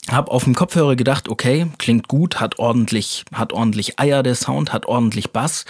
hab 0.09 0.31
auf 0.31 0.45
dem 0.45 0.55
Kopfhörer 0.55 0.95
gedacht, 0.97 1.29
okay, 1.29 1.67
klingt 1.79 2.09
gut, 2.09 2.41
hat 2.41 2.59
ordentlich, 2.59 3.25
hat 3.33 3.53
ordentlich 3.53 3.99
Eier 3.99 4.23
der 4.23 4.35
Sound, 4.35 4.73
hat 4.73 4.87
ordentlich 4.87 5.33
Bass. 5.33 5.65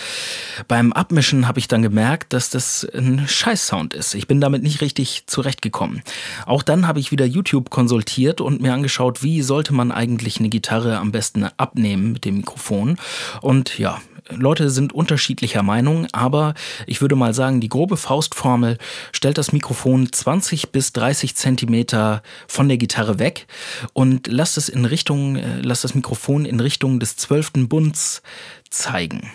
Beim 0.69 0.93
Abmischen 0.93 1.49
habe 1.49 1.59
ich 1.59 1.69
dann 1.69 1.83
gemerkt, 1.83 2.33
dass 2.33 2.51
das 2.51 2.87
ein 2.95 3.27
Scheiß-Sound 3.27 3.95
ist. 3.95 4.15
Ich 4.15 4.27
bin 4.27 4.41
damit 4.41 4.63
nicht 4.63 4.81
richtig 4.83 5.25
zurechtgekommen. 5.27 6.03
Auch 6.45 6.63
dann 6.63 6.87
habe 6.87 7.01
ich 7.01 7.11
wieder 7.11 7.25
YouTube 7.25 7.71
konsultiert 7.71 8.41
und 8.41 8.61
mir 8.61 8.75
angeschaut, 8.75 9.23
wie 9.23 9.43
sollte 9.43 9.73
man 9.73 9.91
eigentlich 9.91 10.39
eine 10.39 10.49
Gitarre 10.49 10.99
am 10.99 11.13
besten 11.13 11.45
abnehmen 11.57 12.13
mit 12.13 12.25
dem 12.25 12.37
Mikrofon. 12.37 12.99
Und 13.41 13.79
ja, 13.79 14.01
Leute 14.31 14.71
sind 14.71 14.93
unterschiedlicher 14.93 15.63
Meinung, 15.63 16.07
aber 16.13 16.55
ich 16.87 17.01
würde 17.01 17.17
mal 17.17 17.35
sagen, 17.35 17.61
die 17.61 17.69
grobe 17.69 17.97
Faustformel 17.97 18.79
stellt 19.13 19.39
das 19.39 19.53
Mikrofon 19.53 20.13
20 20.13 20.71
bis 20.71 20.93
30 20.93 21.37
Zentimeter 21.37 22.23
von 22.47 22.69
der 22.69 22.79
Gitarre 22.79 23.19
weg 23.19 23.47
und 23.93 24.27
lasst 24.27 24.59
es 24.59 24.69
in 24.69 24.85
Richtung, 24.85 25.37
äh, 25.37 25.61
lasst 25.63 25.85
das 25.85 25.95
Mikrofon 25.95 26.45
in 26.45 26.61
Richtung 26.61 27.01
des 27.01 27.17
zwölften 27.17 27.69
Bunds 27.69 28.23
zeigen. 28.71 29.31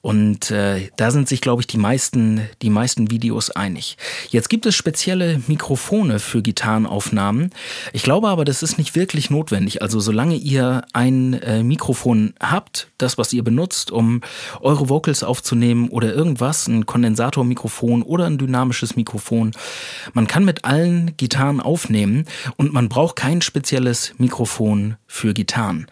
Und 0.00 0.50
äh, 0.50 0.88
da 0.96 1.10
sind 1.10 1.28
sich, 1.28 1.40
glaube 1.40 1.62
ich, 1.62 1.66
die 1.66 1.78
meisten, 1.78 2.48
die 2.62 2.70
meisten 2.70 3.10
Videos 3.10 3.50
einig. 3.50 3.96
Jetzt 4.28 4.48
gibt 4.48 4.66
es 4.66 4.74
spezielle 4.74 5.40
Mikrofone 5.46 6.18
für 6.18 6.42
Gitarrenaufnahmen. 6.42 7.50
Ich 7.92 8.02
glaube 8.02 8.28
aber, 8.28 8.44
das 8.44 8.62
ist 8.62 8.78
nicht 8.78 8.94
wirklich 8.94 9.30
notwendig. 9.30 9.82
Also 9.82 10.00
solange 10.00 10.36
ihr 10.36 10.84
ein 10.92 11.34
äh, 11.34 11.62
Mikrofon 11.62 12.34
habt, 12.40 12.88
das, 12.98 13.18
was 13.18 13.32
ihr 13.32 13.44
benutzt, 13.44 13.90
um 13.90 14.20
eure 14.60 14.88
Vocals 14.88 15.22
aufzunehmen 15.22 15.88
oder 15.88 16.14
irgendwas, 16.14 16.66
ein 16.66 16.86
Kondensatormikrofon 16.86 18.02
oder 18.02 18.26
ein 18.26 18.38
dynamisches 18.38 18.96
Mikrofon, 18.96 19.52
man 20.12 20.26
kann 20.26 20.44
mit 20.44 20.64
allen 20.64 21.16
Gitarren 21.16 21.60
aufnehmen 21.60 22.24
und 22.56 22.72
man 22.72 22.88
braucht 22.88 23.16
kein 23.16 23.42
spezielles 23.42 24.14
Mikrofon 24.18 24.96
für 25.06 25.34
Gitarren. 25.34 25.86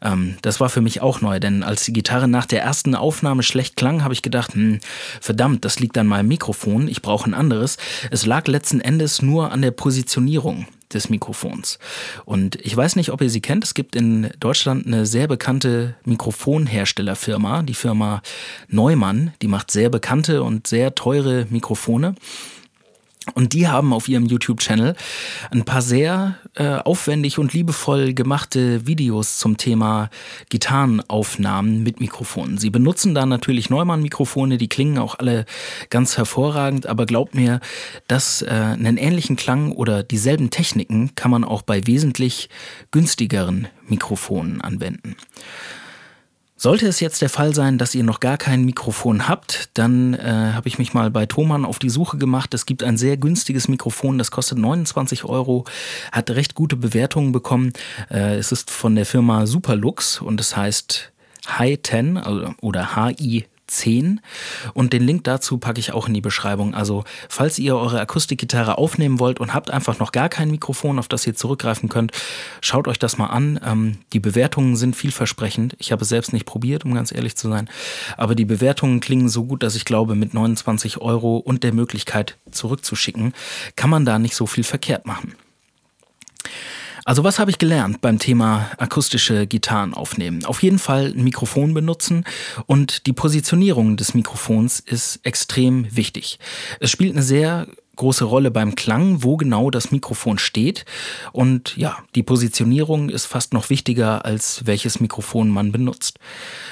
Ähm, 0.00 0.36
das 0.42 0.60
war 0.60 0.68
für 0.68 0.80
mich 0.80 1.00
auch 1.00 1.20
neu, 1.20 1.40
denn 1.40 1.62
als 1.62 1.84
die 1.84 1.92
Gitarre 1.92 2.28
nach 2.28 2.46
der 2.46 2.62
ersten 2.62 2.94
Aufnahme 2.94 3.11
schlecht 3.42 3.76
klang, 3.76 4.02
habe 4.02 4.14
ich 4.14 4.22
gedacht, 4.22 4.54
hm, 4.54 4.80
verdammt, 5.20 5.64
das 5.64 5.80
liegt 5.80 5.98
an 5.98 6.06
meinem 6.06 6.28
Mikrofon, 6.28 6.88
ich 6.88 7.02
brauche 7.02 7.28
ein 7.28 7.34
anderes. 7.34 7.76
Es 8.10 8.26
lag 8.26 8.46
letzten 8.48 8.80
Endes 8.80 9.22
nur 9.22 9.52
an 9.52 9.62
der 9.62 9.70
Positionierung 9.70 10.66
des 10.94 11.08
Mikrofons. 11.08 11.78
Und 12.24 12.56
ich 12.56 12.76
weiß 12.76 12.96
nicht, 12.96 13.10
ob 13.10 13.20
ihr 13.22 13.30
sie 13.30 13.40
kennt. 13.40 13.64
Es 13.64 13.74
gibt 13.74 13.96
in 13.96 14.30
Deutschland 14.40 14.86
eine 14.86 15.06
sehr 15.06 15.26
bekannte 15.26 15.94
Mikrofonherstellerfirma, 16.04 17.62
die 17.62 17.74
Firma 17.74 18.22
Neumann. 18.68 19.32
Die 19.42 19.48
macht 19.48 19.70
sehr 19.70 19.88
bekannte 19.88 20.42
und 20.42 20.66
sehr 20.66 20.94
teure 20.94 21.46
Mikrofone. 21.50 22.14
Und 23.34 23.52
die 23.52 23.68
haben 23.68 23.92
auf 23.92 24.08
ihrem 24.08 24.26
YouTube-Channel 24.26 24.96
ein 25.50 25.64
paar 25.64 25.82
sehr 25.82 26.36
äh, 26.54 26.74
aufwendig 26.76 27.38
und 27.38 27.52
liebevoll 27.52 28.14
gemachte 28.14 28.86
Videos 28.86 29.38
zum 29.38 29.56
Thema 29.56 30.10
Gitarrenaufnahmen 30.48 31.82
mit 31.82 32.00
Mikrofonen. 32.00 32.58
Sie 32.58 32.70
benutzen 32.70 33.14
da 33.14 33.24
natürlich 33.24 33.70
Neumann-Mikrofone, 33.70 34.58
die 34.58 34.68
klingen 34.68 34.98
auch 34.98 35.18
alle 35.18 35.46
ganz 35.88 36.16
hervorragend, 36.16 36.86
aber 36.86 37.06
glaubt 37.06 37.34
mir, 37.34 37.60
dass 38.08 38.42
äh, 38.42 38.48
einen 38.48 38.96
ähnlichen 38.96 39.36
Klang 39.36 39.72
oder 39.72 40.02
dieselben 40.02 40.50
Techniken 40.50 41.14
kann 41.14 41.30
man 41.30 41.44
auch 41.44 41.62
bei 41.62 41.86
wesentlich 41.86 42.48
günstigeren 42.90 43.68
Mikrofonen 43.86 44.60
anwenden. 44.60 45.16
Sollte 46.62 46.86
es 46.86 47.00
jetzt 47.00 47.20
der 47.22 47.28
Fall 47.28 47.56
sein, 47.56 47.76
dass 47.76 47.92
ihr 47.92 48.04
noch 48.04 48.20
gar 48.20 48.38
kein 48.38 48.62
Mikrofon 48.64 49.26
habt, 49.26 49.70
dann 49.74 50.14
äh, 50.14 50.52
habe 50.54 50.68
ich 50.68 50.78
mich 50.78 50.94
mal 50.94 51.10
bei 51.10 51.26
Thomann 51.26 51.64
auf 51.64 51.80
die 51.80 51.90
Suche 51.90 52.18
gemacht. 52.18 52.54
Es 52.54 52.66
gibt 52.66 52.84
ein 52.84 52.96
sehr 52.96 53.16
günstiges 53.16 53.66
Mikrofon, 53.66 54.16
das 54.16 54.30
kostet 54.30 54.58
29 54.58 55.24
Euro, 55.24 55.64
hat 56.12 56.30
recht 56.30 56.54
gute 56.54 56.76
Bewertungen 56.76 57.32
bekommen. 57.32 57.72
Äh, 58.12 58.36
es 58.36 58.52
ist 58.52 58.70
von 58.70 58.94
der 58.94 59.06
Firma 59.06 59.44
Superlux 59.46 60.20
und 60.20 60.38
es 60.38 60.56
heißt 60.56 61.10
High 61.48 61.80
10 61.82 62.16
also, 62.16 62.54
oder 62.60 62.94
HI 62.94 63.46
10 63.72 64.20
und 64.74 64.92
den 64.92 65.02
Link 65.02 65.24
dazu 65.24 65.58
packe 65.58 65.80
ich 65.80 65.92
auch 65.92 66.08
in 66.08 66.14
die 66.14 66.20
Beschreibung. 66.20 66.74
Also 66.74 67.04
falls 67.28 67.58
ihr 67.58 67.76
eure 67.76 68.00
Akustikgitarre 68.00 68.78
aufnehmen 68.78 69.18
wollt 69.18 69.40
und 69.40 69.54
habt 69.54 69.70
einfach 69.70 69.98
noch 69.98 70.12
gar 70.12 70.28
kein 70.28 70.50
Mikrofon, 70.50 70.98
auf 70.98 71.08
das 71.08 71.26
ihr 71.26 71.34
zurückgreifen 71.34 71.88
könnt, 71.88 72.12
schaut 72.60 72.88
euch 72.88 72.98
das 72.98 73.18
mal 73.18 73.26
an. 73.26 73.60
Ähm, 73.64 73.98
die 74.12 74.20
Bewertungen 74.20 74.76
sind 74.76 74.96
vielversprechend. 74.96 75.74
Ich 75.78 75.92
habe 75.92 76.02
es 76.02 76.08
selbst 76.08 76.32
nicht 76.32 76.46
probiert, 76.46 76.84
um 76.84 76.94
ganz 76.94 77.12
ehrlich 77.12 77.36
zu 77.36 77.48
sein, 77.48 77.68
aber 78.16 78.34
die 78.34 78.44
Bewertungen 78.44 79.00
klingen 79.00 79.28
so 79.28 79.44
gut, 79.44 79.62
dass 79.62 79.74
ich 79.74 79.84
glaube, 79.84 80.14
mit 80.14 80.34
29 80.34 80.98
Euro 80.98 81.36
und 81.36 81.62
der 81.62 81.72
Möglichkeit 81.72 82.36
zurückzuschicken, 82.50 83.34
kann 83.76 83.90
man 83.90 84.04
da 84.04 84.18
nicht 84.18 84.34
so 84.34 84.46
viel 84.46 84.64
verkehrt 84.64 85.06
machen. 85.06 85.34
Also 87.04 87.24
was 87.24 87.38
habe 87.38 87.50
ich 87.50 87.58
gelernt 87.58 88.00
beim 88.00 88.18
Thema 88.18 88.70
akustische 88.78 89.46
Gitarren 89.46 89.92
aufnehmen? 89.92 90.44
Auf 90.44 90.62
jeden 90.62 90.78
Fall 90.78 91.12
ein 91.16 91.24
Mikrofon 91.24 91.74
benutzen 91.74 92.24
und 92.66 93.06
die 93.06 93.12
Positionierung 93.12 93.96
des 93.96 94.14
Mikrofons 94.14 94.78
ist 94.78 95.18
extrem 95.24 95.94
wichtig. 95.96 96.38
Es 96.78 96.90
spielt 96.90 97.12
eine 97.12 97.22
sehr 97.22 97.66
große 97.96 98.24
Rolle 98.24 98.50
beim 98.50 98.74
Klang, 98.74 99.22
wo 99.22 99.36
genau 99.36 99.70
das 99.70 99.90
Mikrofon 99.90 100.38
steht. 100.38 100.84
Und 101.32 101.76
ja, 101.76 101.98
die 102.14 102.22
Positionierung 102.22 103.10
ist 103.10 103.26
fast 103.26 103.52
noch 103.52 103.70
wichtiger, 103.70 104.24
als 104.24 104.66
welches 104.66 105.00
Mikrofon 105.00 105.50
man 105.50 105.72
benutzt. 105.72 106.18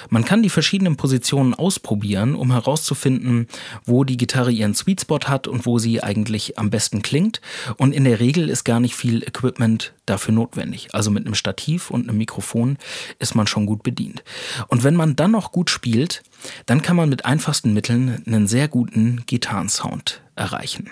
Man 0.09 0.25
kann 0.25 0.43
die 0.43 0.49
verschiedenen 0.51 0.97
Positionen 0.97 1.55
ausprobieren, 1.55 2.35
um 2.35 2.53
herauszufinden, 2.53 3.49
wo 3.85 4.05
die 4.05 4.17
Gitarre 4.17 4.51
ihren 4.51 4.75
Sweet 4.75 5.03
Spot 5.03 5.21
hat 5.27 5.47
und 5.47 5.67
wo 5.67 5.79
sie 5.79 6.03
eigentlich 6.03 6.59
am 6.59 6.71
besten 6.71 7.03
klingt. 7.03 7.41
Und 7.77 7.93
in 7.93 8.05
der 8.05 8.21
Regel 8.21 8.49
ist 8.49 8.65
gar 8.65 8.81
nicht 8.81 8.95
viel 8.95 9.23
Equipment 9.23 9.93
dafür 10.07 10.35
notwendig. 10.35 10.89
Also 10.93 11.11
mit 11.11 11.27
einem 11.27 11.35
Stativ 11.35 11.91
und 11.91 12.09
einem 12.09 12.19
Mikrofon 12.19 12.79
ist 13.19 13.35
man 13.35 13.47
schon 13.47 13.67
gut 13.67 13.83
bedient. 13.83 14.25
Und 14.69 14.85
wenn 14.85 14.97
man 14.97 15.17
dann 15.17 15.31
noch 15.31 15.53
gut 15.53 15.71
spielt, 15.71 16.23
dann 16.67 16.83
kann 16.83 16.97
man 16.97 17.09
mit 17.09 17.25
einfachsten 17.25 17.73
Mitteln 17.73 18.23
einen 18.27 18.47
sehr 18.47 18.69
guten 18.69 19.23
Gitarrensound 19.27 20.23
erreichen. 20.37 20.91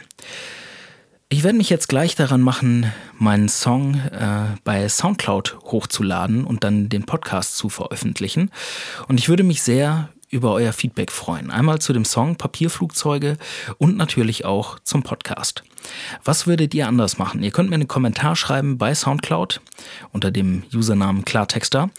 Ich 1.30 1.44
werde 1.44 1.58
mich 1.58 1.68
jetzt 1.68 1.88
gleich 1.88 2.14
daran 2.14 2.40
machen, 2.40 2.90
meinen 3.18 3.50
Song 3.50 3.96
äh, 3.96 4.56
bei 4.64 4.88
SoundCloud 4.88 5.58
hochzuladen 5.64 6.44
und 6.44 6.64
dann 6.64 6.88
den 6.88 7.04
Podcast 7.04 7.56
zu 7.56 7.68
veröffentlichen. 7.68 8.50
Und 9.08 9.20
ich 9.20 9.28
würde 9.28 9.42
mich 9.42 9.62
sehr 9.62 10.08
über 10.30 10.52
euer 10.52 10.72
Feedback 10.72 11.10
freuen. 11.10 11.50
Einmal 11.50 11.80
zu 11.80 11.92
dem 11.92 12.04
Song 12.04 12.36
Papierflugzeuge 12.36 13.36
und 13.78 13.96
natürlich 13.96 14.44
auch 14.44 14.78
zum 14.80 15.02
Podcast. 15.02 15.62
Was 16.24 16.46
würdet 16.46 16.74
ihr 16.74 16.86
anders 16.86 17.18
machen? 17.18 17.42
Ihr 17.42 17.50
könnt 17.50 17.70
mir 17.70 17.76
einen 17.76 17.88
Kommentar 17.88 18.36
schreiben 18.36 18.78
bei 18.78 18.94
SoundCloud 18.94 19.60
unter 20.12 20.30
dem 20.30 20.64
Usernamen 20.74 21.24
Klartexter. 21.24 21.90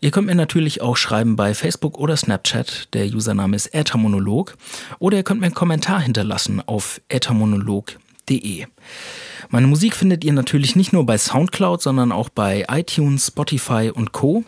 Ihr 0.00 0.10
könnt 0.10 0.26
mir 0.26 0.34
natürlich 0.34 0.80
auch 0.80 0.96
schreiben 0.96 1.36
bei 1.36 1.54
Facebook 1.54 1.98
oder 1.98 2.16
Snapchat. 2.16 2.88
Der 2.94 3.06
Username 3.06 3.56
ist 3.56 3.74
Äthermonolog. 3.74 4.56
Oder 4.98 5.18
ihr 5.18 5.22
könnt 5.22 5.40
mir 5.40 5.46
einen 5.46 5.54
Kommentar 5.54 6.00
hinterlassen 6.00 6.60
auf 6.66 7.00
äthermonolog.de. 7.08 8.66
Meine 9.48 9.66
Musik 9.66 9.96
findet 9.96 10.24
ihr 10.24 10.32
natürlich 10.32 10.76
nicht 10.76 10.92
nur 10.92 11.04
bei 11.04 11.18
SoundCloud, 11.18 11.82
sondern 11.82 12.12
auch 12.12 12.28
bei 12.28 12.66
iTunes, 12.68 13.28
Spotify 13.28 13.90
und 13.92 14.12
Co. 14.12 14.44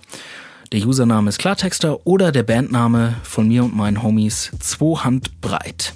Der 0.72 0.86
Username 0.86 1.28
ist 1.28 1.38
Klartexter 1.38 2.06
oder 2.06 2.32
der 2.32 2.44
Bandname 2.44 3.16
von 3.24 3.46
mir 3.46 3.62
und 3.62 3.76
meinen 3.76 4.02
Homies 4.02 4.52
Zwohand 4.58 5.38
breit. 5.42 5.92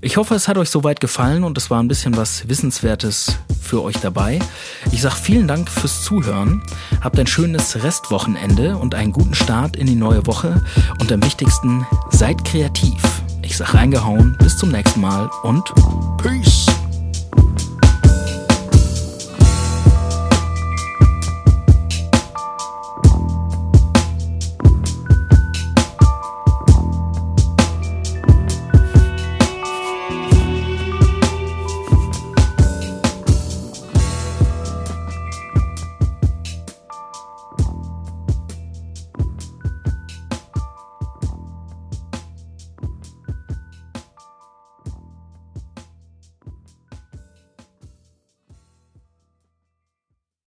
Ich 0.00 0.16
hoffe, 0.16 0.34
es 0.34 0.48
hat 0.48 0.58
euch 0.58 0.68
soweit 0.68 0.98
gefallen 0.98 1.44
und 1.44 1.56
es 1.56 1.70
war 1.70 1.80
ein 1.80 1.86
bisschen 1.86 2.16
was 2.16 2.48
Wissenswertes 2.48 3.38
für 3.60 3.84
euch 3.84 3.96
dabei. 4.00 4.40
Ich 4.90 5.02
sage 5.02 5.14
vielen 5.14 5.46
Dank 5.46 5.70
fürs 5.70 6.02
Zuhören. 6.02 6.60
Habt 7.02 7.20
ein 7.20 7.28
schönes 7.28 7.80
Restwochenende 7.84 8.76
und 8.76 8.96
einen 8.96 9.12
guten 9.12 9.34
Start 9.34 9.76
in 9.76 9.86
die 9.86 9.94
neue 9.94 10.26
Woche. 10.26 10.60
Und 11.00 11.12
am 11.12 11.22
wichtigsten, 11.22 11.86
seid 12.10 12.44
kreativ. 12.44 13.00
Ich 13.42 13.56
sage 13.56 13.74
reingehauen, 13.74 14.36
bis 14.40 14.56
zum 14.56 14.70
nächsten 14.70 15.00
Mal 15.00 15.30
und 15.44 15.72
Peace. 16.20 16.67